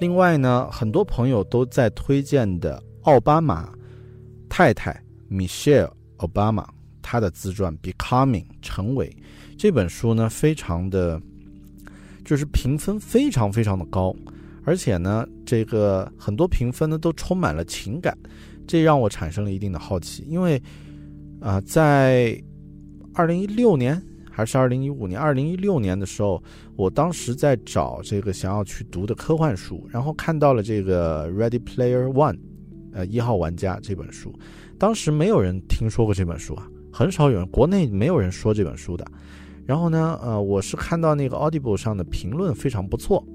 [0.00, 3.72] 另外呢，很多朋友都在推荐的奥巴马
[4.48, 6.66] 太太 Michelle Obama。
[7.04, 9.14] 他的自传《Becoming》成为
[9.58, 11.20] 这本书呢，非常的，
[12.24, 14.16] 就是评分非常非常的高，
[14.64, 18.16] 而且呢，这个很多评分呢都充满了情感，
[18.66, 20.24] 这让我产生了一定的好奇。
[20.26, 20.60] 因为
[21.40, 22.42] 啊，在
[23.12, 26.42] 二零一六年还是二零一五年，二零一六年的时候，
[26.74, 32.34] 我当时在找这个想要去读的科幻书，然后看到了这个《Ready Player One》，
[32.94, 34.34] 呃，一号玩家这本书，
[34.78, 36.66] 当时没有人听说过这本书啊。
[36.94, 39.04] 很少有人，国内没有人说这本书的。
[39.66, 43.26] 然后呢，呃，我是看到那个 Audible 上的评论非常不错，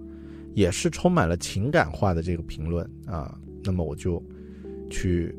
[0.53, 3.38] 也是充满了情感化的这个评论啊。
[3.66, 4.24] 那么我就
[4.89, 5.36] 去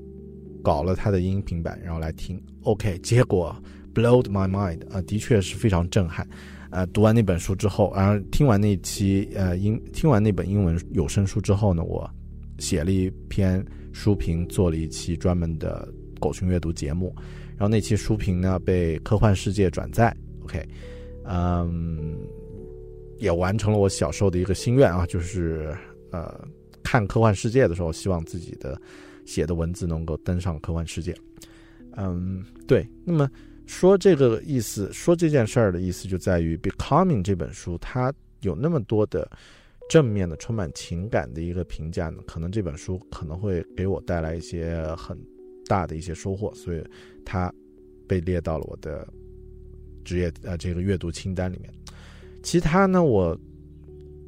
[0.62, 2.39] 搞了他的音频版，然后来听。
[2.64, 3.57] OK，结果
[3.95, 6.29] blowed my mind 啊，的确是非常震撼。
[6.71, 12.09] 呃，读完那本书之后，然后听完那期呃英听完那本英文有声书之后呢，我
[12.59, 13.64] 写了一篇
[13.95, 15.89] 书评，做了一期专门的
[16.21, 17.14] 狗熊阅读节目。
[17.61, 20.67] 然后那期书评呢被科幻世界转载，OK，
[21.25, 22.17] 嗯，
[23.19, 25.77] 也完成了我小时候的一个心愿啊，就是
[26.11, 26.43] 呃
[26.83, 28.81] 看科幻世界的时候，希望自己的
[29.27, 31.15] 写的文字能够登上科幻世界。
[31.97, 32.89] 嗯，对。
[33.05, 33.31] 那么
[33.67, 39.31] 说这个意思，说这件事儿的意思就在于《Becoming》这本书，它有那么多的
[39.91, 45.15] 正面的、充满情感的一个评价呢，可能这本书可能会给我带来一些很。
[45.71, 46.83] 大的一些收获，所以
[47.25, 47.55] 它
[48.09, 49.07] 被列到了我的
[50.05, 51.73] 职业呃这个阅读清单里面。
[52.43, 53.39] 其他呢，我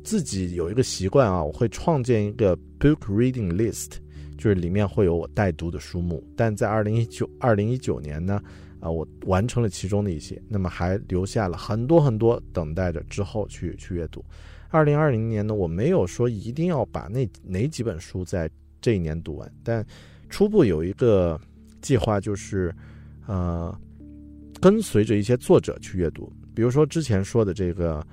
[0.05, 3.95] 自己有一个习惯啊，我会创建一个 book reading list，
[4.39, 6.23] 就是里面会有我待读的书目。
[6.37, 8.41] 但在二零一九二零一九年呢，
[8.79, 14.25] 啊，我完成了其中的一些，那么还留下了很多很多等待着之后去去阅读。
[14.71, 18.49] 二零二零年呢，我没有说一定要把那哪几本书在
[18.81, 19.85] 这一年读完，但。
[20.33, 21.39] 初步有一个
[21.83, 22.75] 计划，就是，
[23.27, 23.79] 呃，
[24.63, 28.05] 跟随着一些作者去阅读，比如说之前说的这个，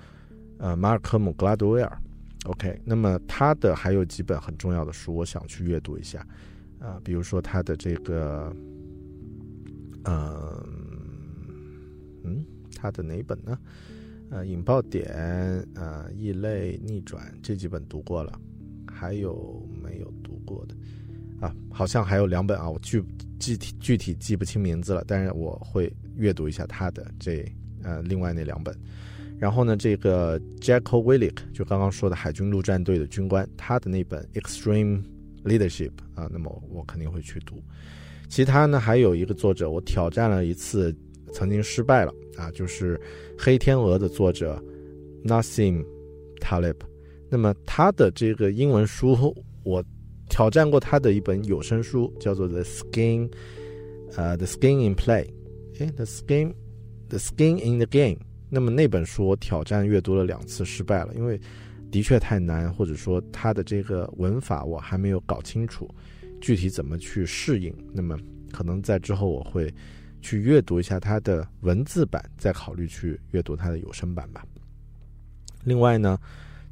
[0.58, 1.98] 呃，马尔科姆·格拉德威尔
[2.44, 6.20] ，OK，那么他的还有几本很重要的书，我想去阅读一下，
[6.78, 8.54] 啊，比如说他的这个，
[10.04, 10.62] 嗯，
[12.26, 12.46] 嗯，
[12.76, 13.58] 他的哪本呢？
[14.30, 15.08] 呃，引爆点，
[15.74, 18.38] 呃，异类逆转这几本读过了，
[18.86, 20.76] 还有没有读过的？
[21.40, 23.02] 啊，好像还有两本啊，我具
[23.40, 27.46] 具体具体记不清名字了，但是我会阅读一下他的这
[27.82, 28.78] 呃另外那两本。
[29.40, 35.02] 然后呢，这个 Jacko Willick 就刚刚说的海军陆战队的军官，他的那本 Extreme
[35.46, 37.64] Leadership 啊，那么我肯定会去读。
[38.28, 40.94] 其他呢，还有一个作者，我挑战了一次，
[41.32, 42.98] 曾经失败了啊，就是
[43.38, 44.62] 《黑天鹅》的作者
[45.24, 45.86] Nassim
[46.42, 46.76] Taleb。
[47.30, 49.34] 那么他的这个英文书
[49.64, 49.82] 我。
[50.40, 53.28] 挑战过他的一本有声书，叫做《The Skin》，
[54.16, 55.26] 呃，《The Skin in Play》，
[55.82, 56.48] 哎，《The Skin》，
[57.10, 58.16] 《The Skin in the Game》。
[58.50, 61.38] 那么那本书我挑战阅读了两次，失败了，因为
[61.92, 65.94] 的确太难，或者说它的这个文法我还没有搞清楚，
[66.40, 67.76] 具体怎么去适应。
[67.92, 68.18] 那么
[68.54, 69.70] 可能在之后我会
[70.22, 74.46] 去阅读一下它的文字版，再考虑去阅读它的有声版吧。
[75.66, 76.18] 另外呢，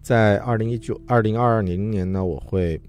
[0.02, 2.82] 在二零一九、二零二二零年呢，我会。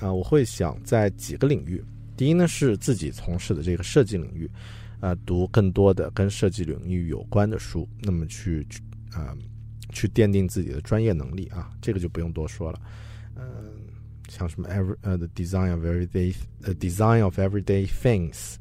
[0.00, 1.84] 啊，我会想在几个领域，
[2.16, 4.50] 第一呢是自己从事的这个设计领域，
[4.98, 8.66] 啊，读更多的跟设计领域有关的书，那么去
[9.12, 9.36] 啊，
[9.90, 12.80] 去奠定自己的专业能力啊，这个就不用多说了，
[13.36, 13.44] 嗯，
[14.28, 18.54] 像什么 every 呃 the design of everyday the design of everyday things，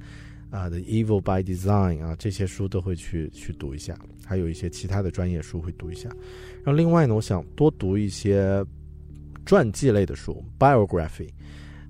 [0.52, 6.10] 啊，the evil by design 啊，这些书都会去去读一下，还有一些其他的专业书会读一下，
[6.64, 8.62] 然后另外呢，我想多读一些。
[9.50, 11.28] 传记类的书，biography，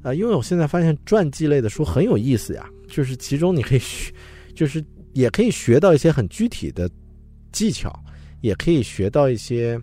[0.01, 4.13] 啊，因为我现在发现传记类的书很有意思呀，就是其中你可以学，
[4.55, 4.81] 就是
[5.11, 6.89] 也可以学到一些很具体的
[7.51, 7.91] 技巧，
[8.39, 9.77] 也可以学到一些。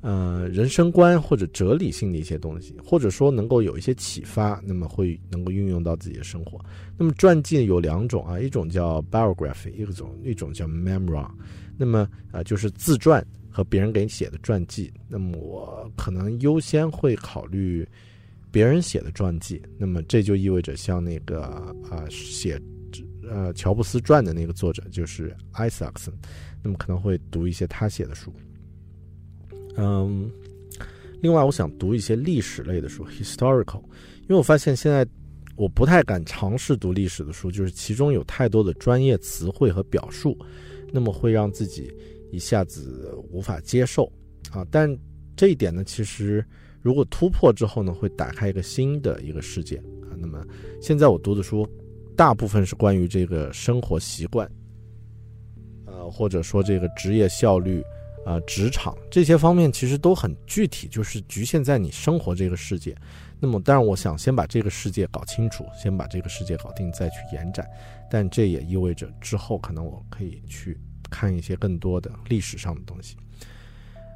[0.00, 6.58] 呃，人生观或者哲理性的一些东西，或者说能够有一些启发，那么会能够运用到自己的生活。
[6.96, 11.28] 那么传记有两种啊，一种叫 biography，一种一种叫 memoir。
[11.76, 13.24] 那么啊，就是自传
[13.58, 14.88] 和别人给你写的传记。
[15.08, 17.84] 那么我可能优先会考虑
[18.52, 19.60] 别人写的传记。
[19.76, 21.42] 那么这就意味着像那个
[21.90, 22.56] 啊写
[23.28, 26.14] 呃乔布斯传的那个作者就是艾萨克森，
[26.62, 28.32] 那么可能会读一些他写的书。
[29.76, 30.30] 嗯，
[31.20, 33.82] 另外我想读一些历史类的书，historical，
[34.22, 35.04] 因为我发现现在
[35.56, 40.38] 我不太敢尝试读历史的书，就是其中有太多的专业词汇和表述，
[40.92, 41.92] 那么会让自己
[42.30, 44.10] 一下子无法接受
[44.50, 44.66] 啊。
[44.70, 44.96] 但
[45.36, 46.44] 这一点呢，其实
[46.82, 50.14] 如果突破之后呢，会打开一个新的一个世界啊。
[50.16, 50.44] 那么
[50.80, 51.68] 现在我读的书，
[52.16, 54.50] 大部分是关于这个生活习惯，
[55.86, 57.82] 呃，或者说这个职业效率。
[58.26, 62.94] 啊，职场这些方面其实都很具体，就是局限在你生活这个世界。
[63.40, 67.66] 那么，当然我想先把这个世界搞清楚，先把这个世界搞定，再去延展。
[68.10, 70.78] 但这也意味着之后可能我可以去
[71.10, 73.16] 看一些更多的历史上的东西。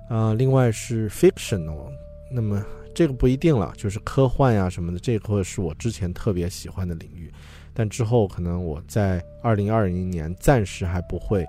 [0.08, 1.90] 啊，另外是 fictional，
[2.30, 2.64] 那么
[2.94, 7.32] 这个不一定了，就是科幻呀什么的，这块是我之前特别喜欢的领域。
[7.74, 11.46] 但之后可能我在二零二零年暂时还不会，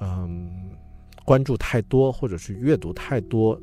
[0.00, 0.68] 嗯。
[1.22, 3.60] 关注太多，或者是阅读太多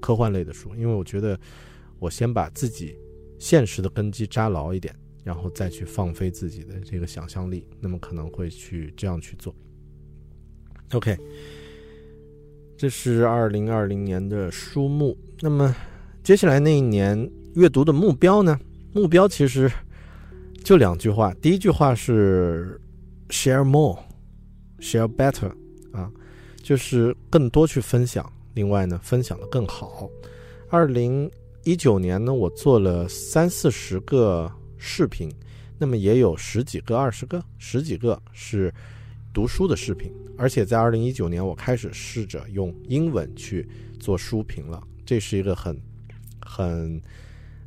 [0.00, 1.36] 科幻类的书，因为我觉得
[1.98, 2.96] 我先把自己
[3.40, 4.94] 现实的根基扎牢一点，
[5.24, 9.52] 然后再去放飞自己的这个想象力，那么可能会去这样去做。
[10.92, 11.16] OK，
[12.76, 15.16] 这是二零二零年的书目。
[15.40, 15.74] 那么
[16.22, 18.58] 接下来那一年阅读的目标呢？
[18.92, 19.70] 目标其实
[20.62, 22.80] 就两句话，第一句话是
[23.28, 25.50] share more，share better
[25.92, 26.10] 啊。
[26.62, 30.08] 就是更多去分享，另外呢，分享的更好。
[30.70, 31.30] 二零
[31.64, 35.30] 一九年呢，我做了三四十个视频，
[35.76, 38.72] 那么也有十几个、二十个、十几个是
[39.34, 43.68] 读书的视频，而且在二零一九年，我开始试着用英文去
[44.00, 45.78] 做书评了，这是一个很
[46.40, 47.02] 很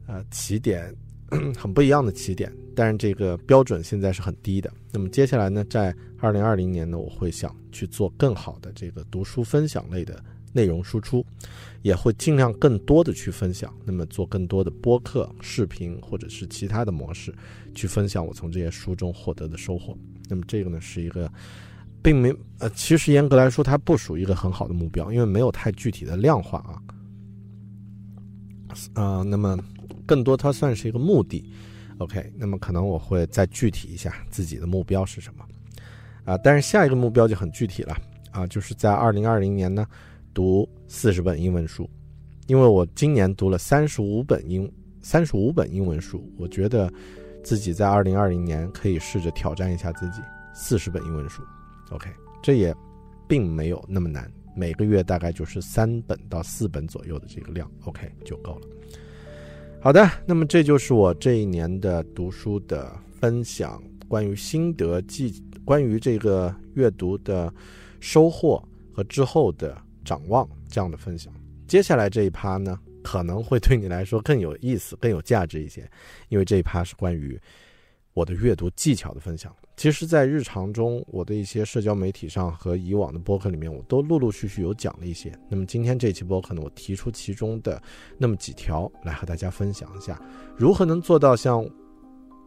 [0.08, 0.92] 呃起点。
[1.60, 4.72] 很不一样的起点，但是这个标准现在是很低的。
[4.94, 10.24] 那么接下来呢，在二零二零年呢，我会想去做更好的这个读书分享类的
[10.58, 11.24] 内容输出，
[11.84, 13.72] 也会尽量更多的去分享。
[13.86, 17.32] 那么做更多的播客、视频或者是其他的模式
[17.76, 19.96] 去分享我从这些书中获得的收获。
[20.28, 21.32] 那么这个呢，是一个
[22.02, 26.74] 并没呃，其实严格来说，它不属于一个很好的目标，因为没有太具体的量化啊。
[28.96, 29.58] 啊，那么。
[30.06, 31.44] 更多，它算是一个目的
[31.98, 32.32] ，OK。
[32.38, 35.44] 那么可能我会再具体一下自己的目标是什么
[36.24, 36.38] 啊？
[36.38, 37.94] 但是下一个目标就很具体了
[38.32, 39.86] 啊，就是在二零二零年呢，
[40.38, 41.90] 读四十本英文书，
[42.46, 44.72] 因为我今年读了三十五本英
[45.02, 46.94] 三十五本英文书，我觉得
[47.44, 50.22] 自己在二零二零年可以试着挑战一下自己
[50.54, 51.42] 四十本英文书
[51.90, 52.08] ，OK。
[52.44, 52.72] 这也
[53.28, 58.68] 并没有那么难，每个月大概就是三本到四本左右的这个量，OK 就够了。
[59.82, 67.52] 好的，那么这就是我这一年的读书的分享，关于心得记，关于这个阅读的
[68.00, 68.64] 收获
[68.94, 69.76] 和之后的
[70.08, 71.34] 展望这样的分享。
[71.68, 75.86] 接下来这一趴呢，可能会对你来说更有意思、更有价值一些，
[76.30, 77.38] 因为这一趴是关于
[78.14, 79.54] 我的阅读技巧的分享。
[79.76, 85.30] 其实，在日常中，我的一些社交媒体上和以往的播客里面，我都陆陆续续有讲了一些。
[85.50, 87.82] 那么今天这期播客呢，我提出其中的
[88.18, 90.20] 那么几条来和大家分享一下，
[90.56, 91.70] 如何能做到像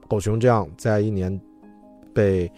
[0.09, 1.39] 狗熊这样，在一年
[2.15, 2.51] 被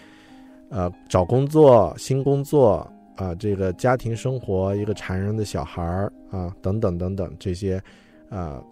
[0.70, 7.82] 呃找工作、新工作啊，这个家庭生活、一个缠人的小孩儿啊等等等等这些
[8.30, 8.62] 啊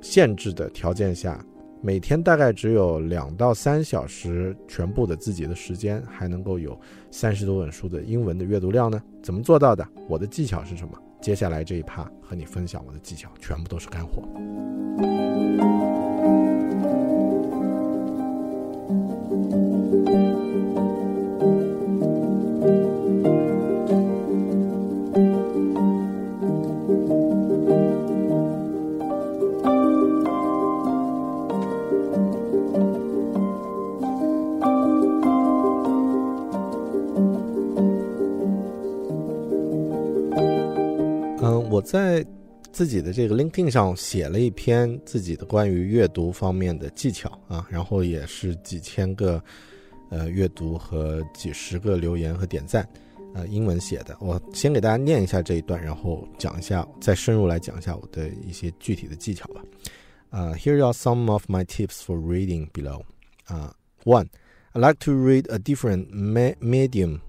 [0.00, 1.44] 限制的条件下。
[1.80, 6.76] 每天大概只有两到三小时全部的自己的时间，还能够有
[7.08, 9.00] 三十多本书的英文的阅读量呢？
[9.22, 9.86] 怎么做到的？
[10.08, 10.98] 我的技巧是什么？
[11.20, 14.24] 接下来这一趴和你分享我的技巧，全部都是干货。
[42.78, 49.42] 自己的这个 LinkedIn 上写了一篇自己的关于阅读方面的技巧啊，然后也是几千个
[50.10, 52.88] 呃阅读和几十个留言和点赞，
[53.34, 54.16] 呃，英文写的。
[54.20, 59.60] 我先给大家念一下这一段，然后讲一下，再深入来讲一下我的一些具体的技巧吧。
[60.30, 63.02] Uh, here are some of my tips for reading below.
[63.48, 63.70] Uh,
[64.04, 64.28] one,
[64.74, 67.22] I like to read a different me- medium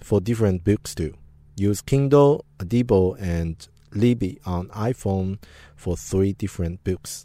[0.00, 1.14] for different books too.
[1.56, 3.56] Use Kindle, Audible, and
[3.92, 5.38] Libby on iPhone
[5.76, 7.22] for three different books.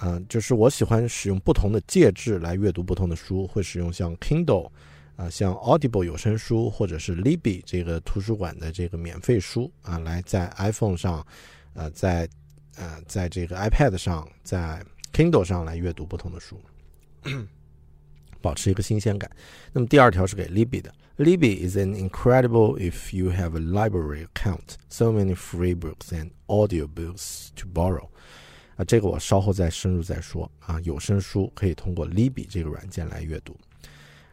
[0.00, 4.70] 嗯、就是我喜欢使用不同的介质来阅读不同的书，会使用像 Kindle
[5.16, 11.26] 啊、像 Audible 有声书，或者是 Libby 这个图书馆的这个免费书啊，来在 iPhone 上，
[11.74, 12.28] 呃，在
[12.76, 14.80] 呃，在这个 iPad 上，在
[15.12, 16.62] Kindle 上来阅读不同的书，
[18.40, 19.28] 保持一个新鲜感。
[19.72, 25.73] 那么第二条是给 Libby 的 ，Libby is an incredible if you have a library account, so many free
[25.73, 28.07] books and audiobooks to borrow。
[28.75, 30.79] 啊，这个我稍后再深入再说啊。
[30.81, 33.55] 有声书可以通过 Libby 这个软件来阅读。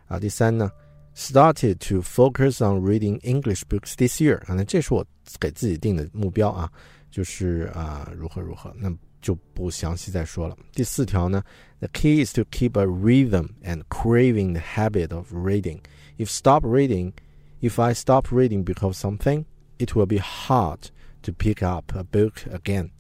[0.06, 0.70] 啊，第三呢，
[1.14, 4.38] started to focus on reading English books this year。
[4.46, 5.06] 啊，那这是我
[5.38, 6.70] 给自己定的目标啊。
[7.10, 8.88] 就是啊，如何如何，那
[9.20, 10.56] 就不详细再说了。
[10.72, 11.42] 第四条呢，
[11.80, 15.80] the key is to keep a rhythm and craving the habit of reading.
[16.17, 17.13] If stop reading,
[17.61, 19.45] if I stop reading because something,
[19.77, 20.79] it will be hard
[21.23, 22.91] to pick up a book again.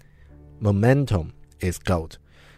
[0.59, 2.13] Momentum is gold.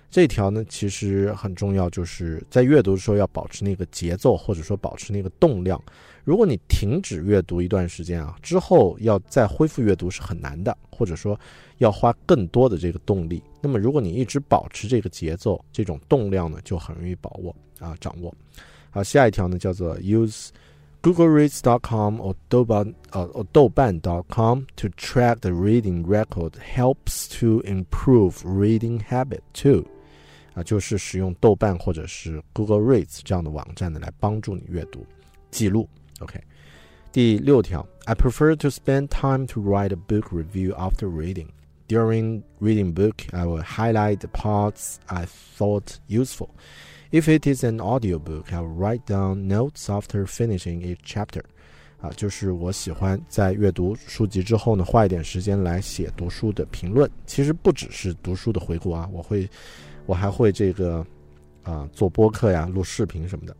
[0.10, 5.80] 这条呢，其实很重要，就是在阅读的时候要保持那个节奏，或者说保持那个动量。
[6.24, 11.39] 如果你停止阅读一段时间啊，之后要再恢复阅读是很难的，或者说
[11.80, 13.43] 要花更多的这个动力。
[13.62, 18.34] 那么如果你一直保持这个节奏，这种动量呢，就很容易把握啊掌握。
[18.90, 20.49] 好，下一条呢叫做 use
[21.03, 29.01] GoogleReads.com or 豆瓣呃 or 豆瓣 .com to track the reading record helps to improve reading
[29.05, 29.84] habit too.
[30.55, 35.05] 啊，就是使用豆瓣或者是 Google Reads 这样的网站呢，来帮助你阅读
[35.51, 35.88] 记录。
[36.20, 36.38] OK，
[37.11, 41.49] 第六条，I prefer to spend time to write a book review after reading.
[41.88, 46.51] During reading book, I will highlight the parts I thought useful.
[47.12, 51.41] If it is an audio book, I'll write down notes after finishing each chapter.
[51.99, 57.10] 啊，就是我喜欢在阅读书籍之后呢，花一点时间来写读书的评论。
[57.26, 59.49] 其实不只是读书的回顾啊，我会。
[60.05, 61.05] 我还会这个，
[61.64, 63.53] 啊，做播客呀，录视频什么的。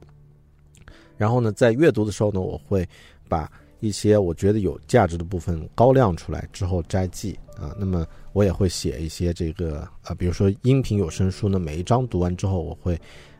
[1.18, 2.88] 然后呢，在阅读的时候呢，我会
[3.28, 7.76] 把一些我觉得有价值的部分高亮出来之后摘记啊。
[7.78, 12.98] 那么我也会写一些这个啊，比如说音频有声书呢，每一章读完之后，我会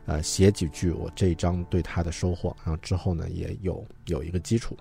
[0.08, 4.76] 呃写几句我这一章对他的收获，然后之后呢也有有一个基础。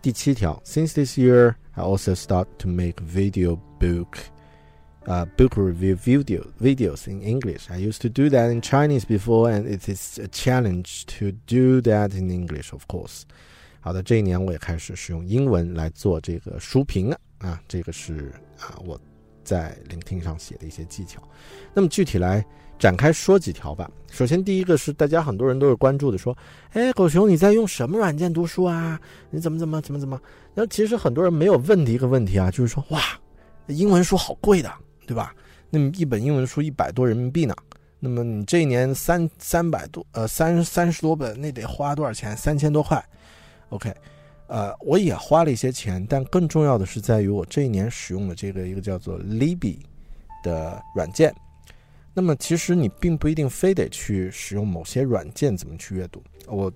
[0.00, 4.16] 第七条，Since this year, I also start to make video book.
[5.08, 7.70] uh, book review video videos in English.
[7.70, 11.80] I used to do that in Chinese before, and it is a challenge to do
[11.82, 13.22] that in English, of course.
[13.80, 19.00] 好的，这一年我也开始使用英文来做这个书评了啊，这个是啊我
[19.42, 21.22] 在聆听上写的一些技巧。
[21.72, 22.44] 那么具体来
[22.78, 23.90] 展开说几条吧。
[24.10, 26.36] 首先，第一个是大家很多人都是关注的，说，
[26.72, 28.98] 哎，狗熊你在用什么软件读书啊？
[29.30, 30.20] 你怎么怎么怎么怎么？
[30.54, 33.00] 然后其实很多人没有问的一个问题啊，就是说，哇，
[33.66, 34.70] 英文书好贵的。
[35.08, 35.34] 对吧？
[35.70, 37.56] 那么一本英文书一百多人民币呢？
[37.98, 42.36] 那么你这一年三三百多呃三三十多本，那得花多少钱？
[42.36, 43.02] 三千多块。
[43.70, 43.90] OK，
[44.48, 49.78] 呃，我也花了一些钱，但更重要的是在于我这一年使用的这个一个叫做 Libby
[50.42, 51.34] 的软件。
[52.18, 56.20] 那么其实你并不一定非得去使用某些软件怎么去阅读。
[56.48, 56.72] 我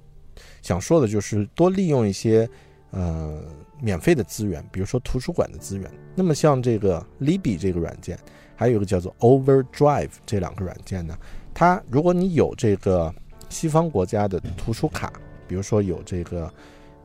[0.63, 2.49] 想说的就是多利用一些。
[2.95, 3.43] 呃，
[3.81, 5.91] 免费的资源，比如说图书馆的资源。
[6.15, 8.19] 那么像这个 Libby 这个软件，
[8.55, 11.17] 还有一个叫做 Overdrive 这两个软件呢，
[11.55, 13.11] 它如果你有这个
[13.49, 15.11] 西方国家的图书卡，
[15.49, 16.53] 比如说有这个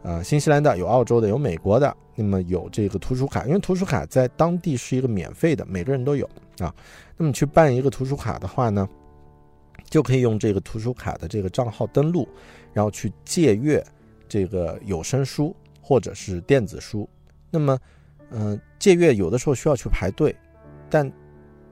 [0.01, 6.29] 呃新西兰的、有澳洲的、有美国的，那么有这个图书卡，因为图书卡在当地是一个免费的，每个人都有
[6.63, 6.73] 啊。
[7.17, 8.87] 那么去办一个图书卡的话呢，
[9.89, 12.27] 就可以用这个图书卡的这个账号登录，
[12.73, 13.83] 然后去借阅
[14.27, 15.55] 这个有声书。
[15.79, 17.07] 或者是电子书，
[17.49, 17.79] 那么，
[18.31, 20.35] 嗯，借阅有的时候需要去排队，
[20.89, 21.09] 但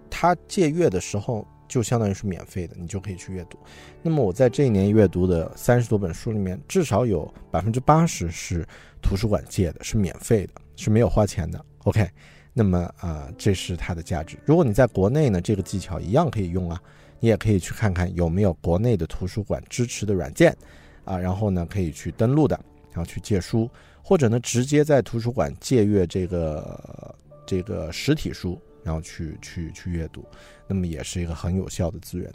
[0.09, 3.59] 它借阅的时候就相当于是免费的，你就可以去阅读。
[4.01, 8.65] 那么我在这一年阅读的三十多本书里面，至少有百分之八十是
[9.01, 11.65] 图书馆借的，是免费的，是没有花钱的。
[11.79, 12.09] OK，
[12.57, 14.37] 那么啊，这是它的价值。
[14.45, 16.81] 如果你在国内呢，这个技巧一样可以用啊，
[17.19, 20.55] 你也可以去看看有没有国内的图书馆支持的软件
[21.03, 22.57] 啊，然后呢可以去登录的，
[22.93, 23.69] 然后去借书。
[24.01, 27.15] 或者呢，直接在图书馆借阅这个
[27.45, 30.23] 这个实体书，然后去去去阅读，
[30.65, 32.31] 那么也是一个很有效的资源。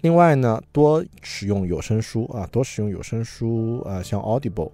[0.00, 4.72] 另外呢，多使用有声书啊，多使用有声书啊，像 Audible，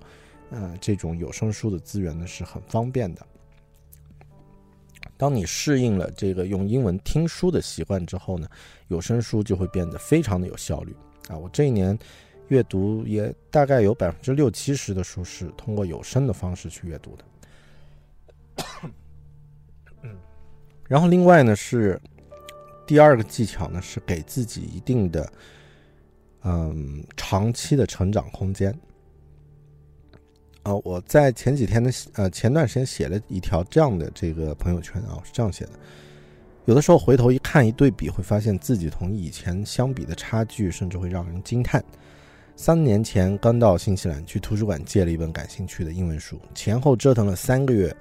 [0.50, 3.26] 呃，这种有声书的资源呢是很方便的。
[5.18, 8.48] 当你适应了这个用英文听书的习惯之后呢，
[8.86, 10.96] 有声书就会变得非常的有效率
[11.28, 11.36] 啊。
[11.36, 11.98] 我这一年
[12.48, 17.24] 阅读也大概有百分之六七十的书是通过有声的方式去阅读的。
[20.02, 20.16] 嗯，
[20.88, 22.00] 然后另外呢是。
[22.86, 25.30] 第二个技巧呢，是给自己一定的，
[26.42, 28.74] 嗯，长期的成长空间。
[30.68, 35.70] 啊，我在前几天的呃前段时间写了一条这样的这个朋友圈啊，是这样写的：
[36.66, 41.82] 有的时候回头一看一对比，会发现自己同以前相比的差距，甚至会让人惊叹。
[42.54, 47.94] 三年前刚到新西兰，去图书馆借了一本感兴趣的英文书，前后折腾了三个月，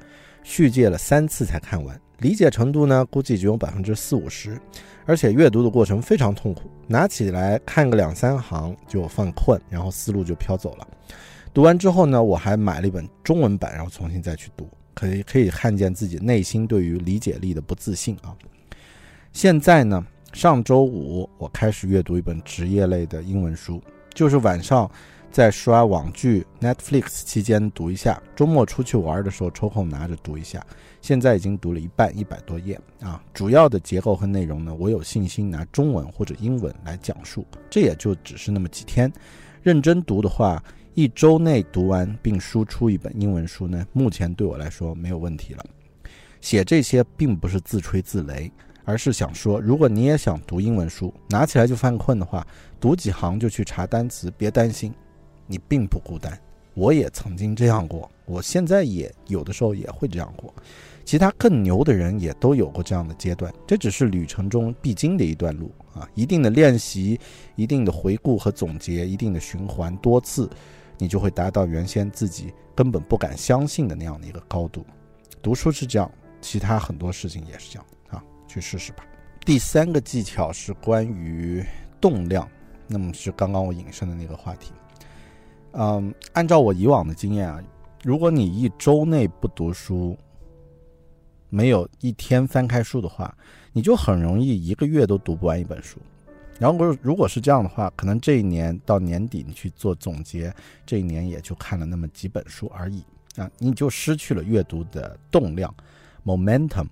[0.44, 1.98] 续借了三次才看完。
[2.18, 4.60] 理解程度呢，估计只有百分之四五十，
[5.06, 10.86] 而且阅读的过程非常痛苦，拿起来看个两三行就犯困，然后思路就飘走了。
[11.58, 18.38] 读完之后呢，我还买了一本中文版，然后重新再去读，可以可以看见自己内心对于理解力的不自信啊。
[19.34, 23.82] 现在呢，上周五我开始阅读一本职业类的英文书，
[24.14, 24.88] 就是晚上。
[25.30, 30.66] 在刷网剧 Netflix 期间读一下，周末出去玩的时候抽空拿着读一下。
[31.02, 33.22] 现在已经读了一半，一百多页啊。
[33.34, 37.46] 主要的结构和内容呢，我有信心拿中文或者英文来讲述。
[37.70, 39.12] 这也就只是那么几天，
[39.62, 40.64] 认真读的话，
[40.98, 45.64] 一周内读完并输出一本英文书呢，目前对我来说没有问题了。
[46.42, 48.50] 写这些并不是自吹自擂，
[48.84, 52.44] 而是想说，如果你也想读英文书，拿起来就犯困的话，
[52.80, 54.92] 读几行就去查单词，别担心。
[55.46, 56.36] 你并不孤单，
[56.74, 60.52] 我也曾经这样过，我现在也有的时候也会这样过，
[61.06, 66.10] 其他更牛的人也都有过这样的阶段，这只是旅程中必经的一段路啊！
[66.16, 67.20] 一定的练习，
[67.56, 70.50] 一定的回顾和总结，一定的循环多次，
[70.98, 74.86] 你就会达到原先自己根本不敢相信的那样的一个高度。
[75.42, 76.12] 读书是这样，
[76.42, 79.06] 其他很多事情也是这样啊，去试试吧。
[79.46, 81.64] 第三个技巧是关于
[82.02, 82.50] 动量，
[82.88, 84.72] 那么是刚刚我引申的那个话题。
[85.72, 87.64] 嗯，按照我以往的经验啊，
[88.04, 90.18] 如果你一周内不读书，
[91.50, 93.34] 没有一天翻开书的话，
[93.72, 96.00] 你就很容易一个月都读不完一本书。
[96.60, 100.54] 然后，如果是这样的话，可能这一年到年底你去做总结，
[100.86, 103.04] 这一年也就看了那么几本书而已
[103.36, 105.74] 啊，你就失去了阅读的动量
[106.26, 106.88] （momentum）。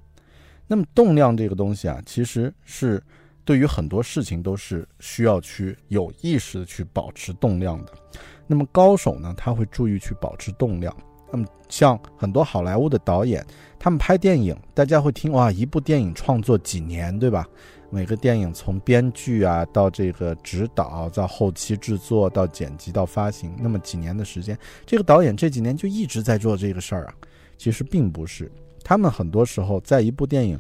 [0.68, 3.02] 那么，动量这个东西啊，其实是
[3.44, 7.94] 对于很多事情都是需要去有意识的去保持动量的。
[8.48, 10.96] 那么高手呢，他会注意去保持动量。
[11.32, 13.46] 那么像很多好莱坞的导演，
[13.80, 17.48] 他们拍电影，大家会听哇，一部电影创作几年，对吧？
[17.90, 27.14] 每个电影从编剧啊到这个指导，到后期制作，到剪辑，到发行，那么几年的时间，这个导演这几年就一直在做这个事儿啊。
[27.58, 28.52] 其实并不是，
[28.84, 30.60] 他们很多时候在一部电影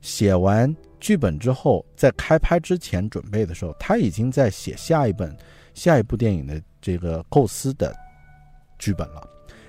[0.00, 5.36] 写完剧本之后，在开拍之前准备的时候，他已经在写下一本。
[5.72, 7.94] 下一部电影的这个构思的
[8.76, 9.26] 剧本了，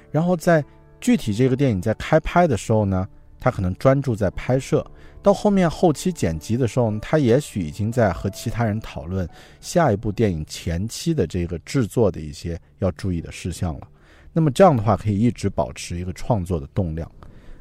[0.09, 0.61] 然后在
[0.99, 3.07] 具体这个电影在开拍的时候呢，
[3.39, 4.83] 他可能专注在拍摄；
[5.21, 9.27] 到后面后期剪辑的时候，他也许已经在和其他人讨论
[9.59, 13.87] 下一部电影前期的这个制作的一些要注意的事项了。
[14.33, 17.11] 那么这样的话，可以一直保持一个创作的动量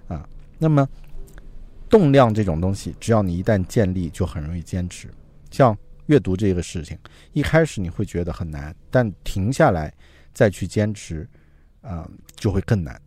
[0.09, 0.29] 啊。
[0.59, 0.89] 那么
[1.89, 5.09] 动量这种东西，只要你一旦建立，就很容易坚持。
[5.51, 5.77] 像。
[6.07, 6.99] 阅读这个事情，
[7.35, 9.95] 一开始你会觉得很难，但停下来
[10.35, 11.25] 再去坚持，
[11.83, 13.01] 啊，就会更难。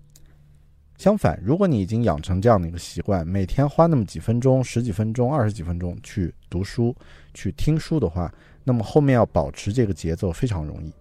[1.03, 6.95] 相反，如果你已经养成这样的一个习惯，每天花那么几分钟、十几分钟、二十几分钟去读书、
[7.33, 10.93] 去听书的话，那么后面要保持这个节奏非常容易。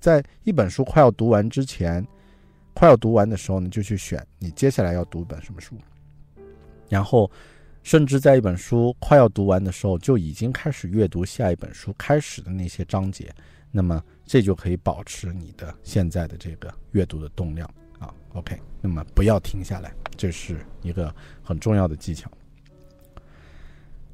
[0.00, 2.04] 在一本书快要读完之前，
[2.74, 5.76] 快要读完的时候呢，就去选你接下来要读一本什么书，
[6.88, 7.30] 然后。
[7.84, 13.32] 甚至在一本书快要读完的时候，就已经开始阅读下一本书开始的那些章节，
[13.70, 18.12] 那么这就可以保持你的现在的这个阅读的动量啊。
[18.34, 22.30] OK，那么不要停下来，这是一个很重要的技巧。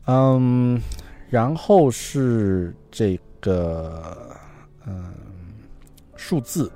[0.07, 0.81] 嗯，
[1.29, 4.37] 然后是这个
[4.87, 5.13] 嗯
[6.17, 6.71] 数字。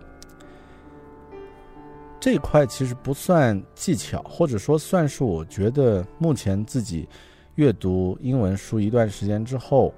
[2.18, 7.08] 这一块其实不算技巧，或者说算是我觉得目前自己
[7.54, 9.94] 阅读英文书一段时间之后，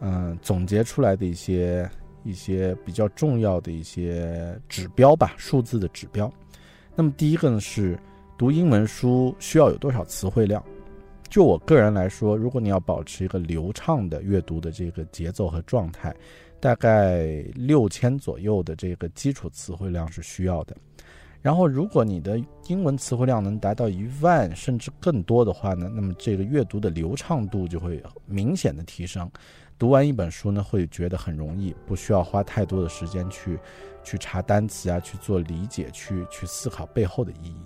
[0.00, 1.90] 嗯，总结出来的一些
[2.28, 6.30] 一些比较重要的一些指标吧，数字的指标。
[6.94, 7.98] 那么第一个呢是
[8.36, 10.62] 读英文书需要有多少词汇量？
[11.30, 16.14] 就我个人来说，如果你要保持一个流畅的阅读的这个节奏和状态，
[16.60, 20.76] 大概六千左右的这个基础词汇量是需要的。
[21.40, 29.30] 然后，如果你的英文词汇量能达到一万甚至更多的话呢，那么这个阅读的流畅度就会明显的提升。
[29.78, 33.58] 读完一本书呢，会觉得很容易，不需要花太多的时间去
[34.02, 37.62] 去查单词啊，去做理解，去去思考背后的意义。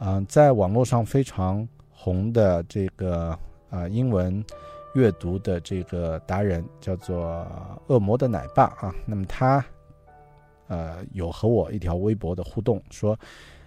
[0.00, 3.38] 嗯，在网络上非常红的这个
[3.70, 4.44] 啊英文
[4.94, 7.46] 阅读的这个达人叫做
[7.86, 9.64] 恶魔的奶爸啊，那么他。
[10.70, 13.18] 呃，有和我一条微博的互动，说，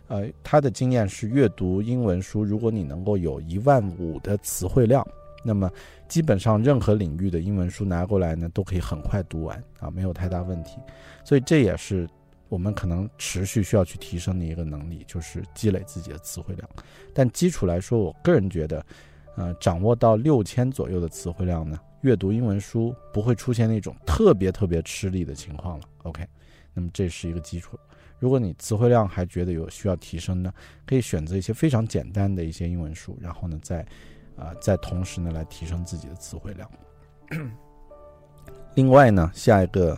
[0.08, 5.04] 呃，他的经验是阅读英文书，如果你能够有一万五的词汇量，
[5.44, 5.70] 那么
[6.08, 10.78] 基本上任何领域的英文书拿过来呢，都可以很快读完啊，没有太大问题。
[11.24, 12.08] 所以这也是
[12.50, 16.70] 我们可能持续需要去提升的一个能力，就是积累自己的词汇量。
[17.14, 18.86] 但基础来说，我个人觉得，
[19.36, 25.86] 呃，掌握到六千左右的词汇量呢，阅读英文书不会出现那种特别特别吃力的情况了。
[26.04, 26.28] OK。
[26.74, 27.78] 那么这是一个基础。
[28.18, 30.54] 如果你词汇量还觉得有需要提升呢，
[30.86, 33.86] 可以选择一些非常简单的一些英文书，然后呢，再
[34.42, 36.68] 啊，在同时呢来提升自己的词汇量。
[38.74, 39.96] 另外呢，下一个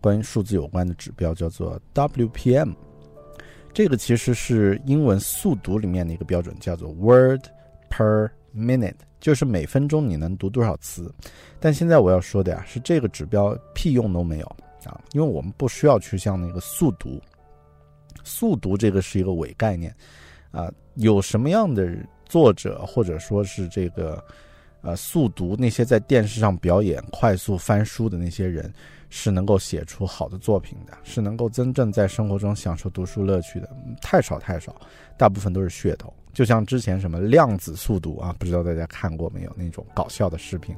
[0.00, 2.74] 关于数字有关的指标叫做 WPM，
[3.72, 7.46] 这个其实是英文速读里面的一个标准，叫做 Word
[7.88, 11.10] per Minute，就是每分钟你能读多少词。
[11.58, 14.56] 但现在我要说的呀，是这个指标屁用都没有。
[14.84, 17.20] 啊，因为我们不需要去像那个速读，
[18.22, 19.94] 速读这个是一个伪概念，
[20.52, 21.92] 啊，有什么样的
[22.28, 24.22] 作者或者说是这个，
[24.82, 28.72] 呃，速读那些在电视上表演快速翻书的那些人，
[29.10, 33.68] 是能够写出好的作品的，是能够真正在生活中享受读书乐趣的，
[34.00, 34.74] 太少太少，
[35.16, 36.12] 大部分都是噱头。
[36.32, 40.74] 就像之前什么量子速读啊，不知道大家看过没有那种搞笑的视频，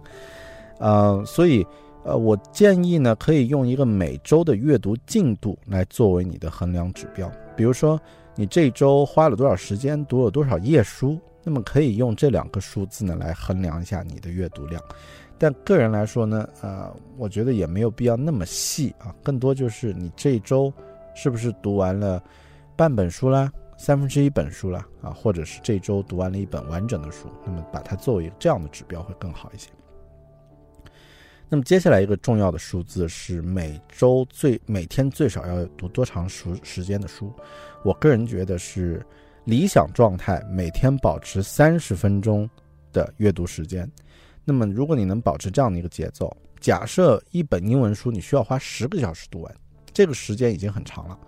[0.78, 1.66] 呃，所以。
[2.02, 7.30] 呃，我建议呢，可以用一个每周的阅读进度来作为你的衡量指标。
[7.54, 8.00] 比如说，
[8.34, 11.20] 你这周花了多少时间，读了多少页书，
[11.50, 14.80] 那么可以用这两个数字呢来衡量一下你的阅读量。
[15.36, 20.72] 但个人来说呢，呃，我觉得也没有必要那么细啊，更多就是你这周
[21.12, 22.22] 是不是读完了
[22.76, 29.70] 半本书啦，三分之一本书啦，啊，或者是这周读完了一本完整的书，那么把它作为这样的指标会更好一些。
[31.48, 37.32] 那么接下来一个重要的数字是每周最每天最少要读多长时时间的书？
[37.82, 39.04] 我个人觉得是
[39.50, 42.48] 理想状态，每天保持三十分钟
[42.92, 43.90] 的阅读时间。
[44.44, 49.52] 那么如果你能保持这样的一个节奏，假设一本英文书你需要花十个小时读完，
[49.92, 51.18] 这个时间已经很长了。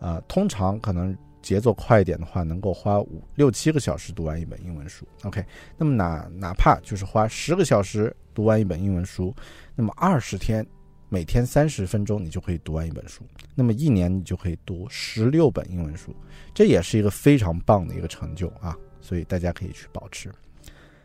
[0.00, 1.16] 啊，通常可能。
[1.44, 5.06] 节奏快一点的话，能够花五六七个小时读完一本英文书。
[5.24, 5.44] OK，
[5.76, 9.34] 那么哪哪怕就是花十个小时读完一本英文书，
[9.74, 10.66] 那么二十天，
[11.14, 13.22] 每天三十分钟，你就可以读完一本书。
[13.54, 16.12] 那么一年你就可以读十六本英文书，
[16.52, 18.76] 这也是一个非常棒的一个成就啊！
[19.00, 20.28] 所以大家可以去保持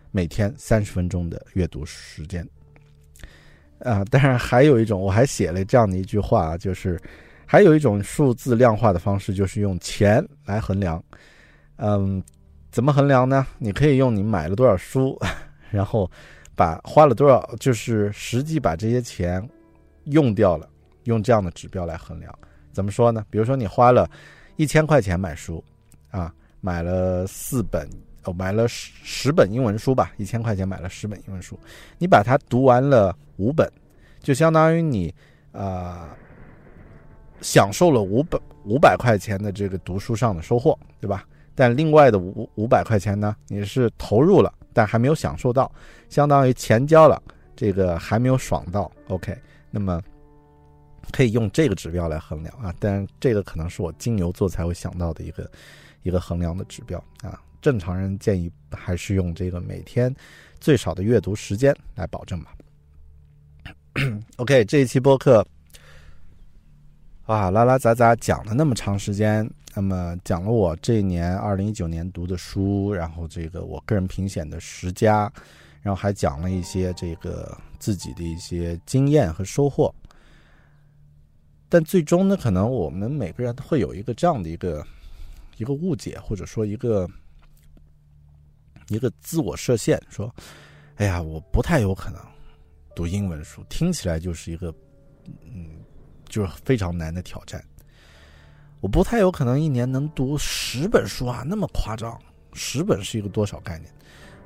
[0.10, 2.44] 每天三十分钟的阅读时间。
[3.82, 7.00] 啊，当然还有一种，我还写了这样的一句话，就是。
[7.52, 11.04] 还有一种数字量化的方式，就是用钱来衡量。
[11.78, 12.24] 嗯，
[12.72, 13.48] 怎么衡量呢？
[13.58, 15.20] 你可以用你买了多少书，
[15.72, 16.08] 然后
[16.56, 19.42] 把花了多少，就是实际把这些钱
[20.12, 20.70] 用掉了，
[21.04, 22.34] 用这样的指标来衡量。
[22.72, 23.26] 怎么说呢？
[23.30, 24.10] 比如说你花了
[24.56, 25.64] 一千块钱买书，
[26.12, 27.90] 啊，买了四本，
[28.24, 31.60] 哦，买了十十本英文书吧，一千块钱买了十本英文书，
[31.98, 33.70] 你把它读完了五本，
[34.22, 35.14] 就相当于你
[35.52, 36.16] 啊。
[37.42, 41.26] 享受了五百五百块钱的这个读书上的收获，对吧？
[41.56, 45.72] 但另外的五五百块钱呢，你是投入了，但还没有享受到，
[46.10, 47.18] 相当于钱交了，
[47.56, 48.92] 这个还没有爽到。
[49.08, 49.34] OK，
[49.72, 50.02] 那么
[51.12, 52.74] 可以用这个指标来衡量啊。
[52.80, 55.50] 但这个可能是我金牛座才会想到的一个
[56.04, 57.42] 一个衡量的指标啊。
[57.62, 60.16] 正常人建议还是用这个每天
[60.60, 62.56] 最少的阅读时间来保证吧。
[64.38, 65.46] OK，这一期播客。
[67.26, 75.32] 哇，拉拉杂杂讲了那么长时间，那么讲了我这一年二零一九年读的书，然后这个我个人评选的十佳，
[75.82, 79.94] 然后还讲了一些这个自己的一些经验和收获。
[81.68, 84.86] 但最终呢，可能我们每个人会有一个这样的一个
[85.58, 87.10] 一个误解，或者说一个
[88.90, 90.34] 一个自我设限，说
[90.98, 92.22] ：“哎呀，我不太有可能
[92.96, 94.74] 读英文书，听起来就是一个
[95.46, 95.80] 嗯。”
[96.30, 97.60] 就是非常难的挑战。
[98.82, 102.16] 我不太有可能一年能读十本书啊，那么夸张。
[102.54, 103.92] 十本是一个多少概念？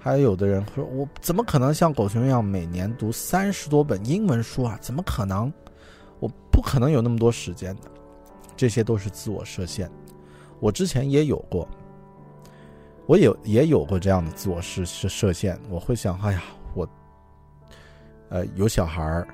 [0.04, 4.78] 还有的人说，我怎么可能像狗熊一样每年读三十多本英文书啊？
[4.82, 5.50] 怎么可能？
[6.20, 7.84] 我不可能有那么多时间的。
[8.58, 9.90] 这些都是自我设限。
[10.60, 11.66] 我之前也有过，
[13.06, 15.58] 我有也有过这样的自我设设设限。
[15.70, 16.44] 我会想，哎呀，
[16.76, 16.86] 我，
[18.28, 19.26] 呃，有小孩儿，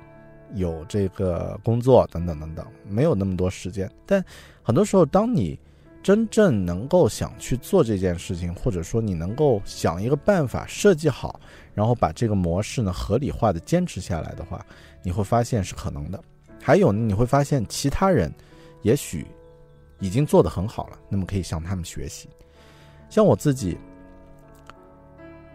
[0.53, 3.91] 有这个工作等等等等，没有那么多时间。
[4.05, 4.23] 但
[4.61, 5.59] 很多时候，当你
[6.01, 11.39] 真正能够想去做这件事情，或者说你能够想一个办法设计好，
[11.73, 14.65] 然后把这个模式呢合理化的坚持下来的话，
[15.03, 16.23] 你会发现是可能的。
[16.61, 18.33] 还有呢，你会发现其他人
[18.81, 19.27] 也许
[19.99, 22.29] 已经做得很好了，那么可以向他们学习。
[23.09, 23.77] 像我自己，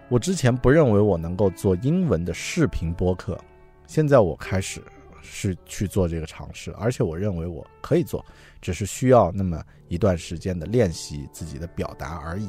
[0.08, 3.38] 我之前不认为我能够做英文的视频播客，
[3.86, 4.82] 现在我开始
[5.22, 8.24] 是去做这个尝试，而且我认为我可以做。
[8.64, 12.48] 只是需要那么一段时间的练习自己的表达而已。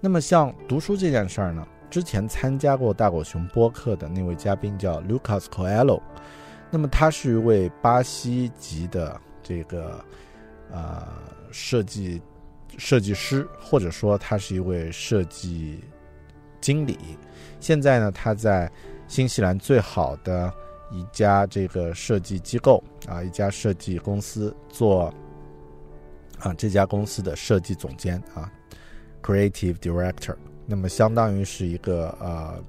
[0.00, 6.02] 那么像读书这件事儿呢，之前参加过大狗熊播客的那位嘉宾叫 Lucas Coelho，
[6.72, 10.04] 那么他是一位巴西籍的这个
[10.72, 11.06] 呃
[11.52, 12.20] 设计
[12.76, 15.84] 设计师，或者说他是一位设计
[16.60, 16.98] 经理。
[17.60, 18.68] 现在呢，他在
[19.06, 20.52] 新西兰最好的。
[20.90, 25.12] 一家这个设计机构啊，一家设计公司做
[26.38, 28.50] 啊，这家公司的设计总监啊
[29.22, 32.62] ，creative director，那么相当于是一个呃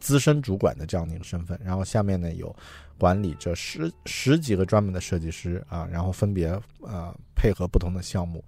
[0.00, 1.58] 资深主管的这样的一个身份。
[1.64, 2.54] 然后下面呢有
[2.98, 6.48] 管理着十十几个专门的设计师啊，然后分别
[6.80, 8.44] 呃配合不同的项目。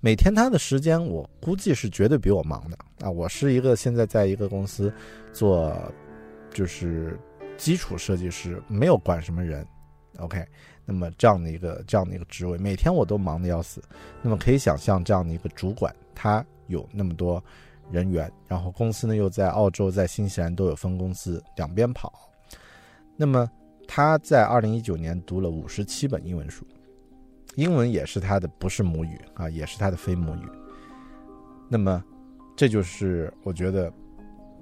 [0.00, 3.10] 每天他的时间我估计是绝对比我忙的啊。
[3.10, 4.92] 我是一个现在在一个公司
[5.32, 5.74] 做
[6.52, 7.18] 就是。
[7.56, 9.66] 基础设计师没有管什么人
[10.18, 10.44] ，OK，
[10.84, 13.82] 那么这样的一个这样的一个职位，每天我都忙得要死。
[14.22, 17.42] 那么可以想象，这样的一个主管，他有那么多
[17.90, 22.12] 人员，然后公司呢又在澳洲、在新西兰都有分公司，两边跑。
[23.16, 23.50] 那么
[23.88, 26.66] 他在二零一九年读了五十七本英文书，
[27.54, 30.48] 英文也是他的不是母语啊，也是他的非母语。
[31.68, 32.04] 那么
[32.54, 33.92] 这就是我觉得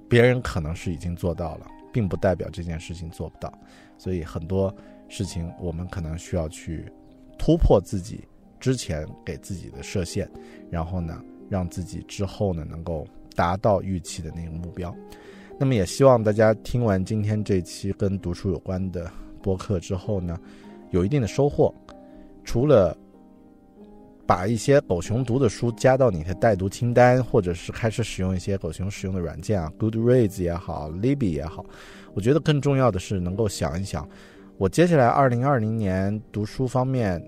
[0.07, 1.67] 别人可能是已经做到了。
[1.95, 3.49] 并不代表这件事情做不到，
[3.97, 4.75] 所以很多
[5.07, 6.91] 事情我们可能需要去
[7.37, 8.19] 突破自己
[8.59, 10.29] 之前给自己的设限，
[10.69, 14.93] 然后呢，让自己之后呢能够达到预期的那个目标。
[15.57, 19.09] 那么也希望大家听完今天这期跟读书有关的
[19.41, 20.37] 播客之后呢，
[20.91, 21.73] 有一定的收获，
[22.43, 22.93] 除了。
[24.27, 31.65] 把一些狗熊读的书加到你的待读清单，或者是开始使用一些狗熊使用的软件啊，Goodreads 也好，Libby 也好。
[32.13, 34.07] 我觉得更重要的是能够想一想，
[34.57, 37.23] 我接下来二零二零年读书方面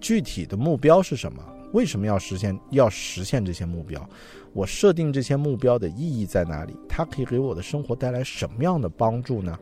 [0.00, 1.44] 具体的目标是什么？
[1.72, 2.58] 为什么要实现？
[2.70, 4.08] 要实现这些目标？
[4.52, 6.74] 我设定这些目标的意义在哪里？
[6.88, 9.58] 它可以给我的生活带来什么样的帮助呢？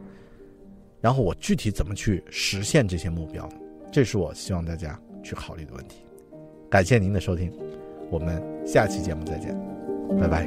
[1.00, 3.48] 然后我具体怎么去实现这些目标？
[3.90, 5.98] 这是我希望大家去考虑的问题。
[6.70, 7.50] 感谢您的收听，
[8.10, 9.56] 我们下期节目再见，
[10.20, 10.46] 拜拜。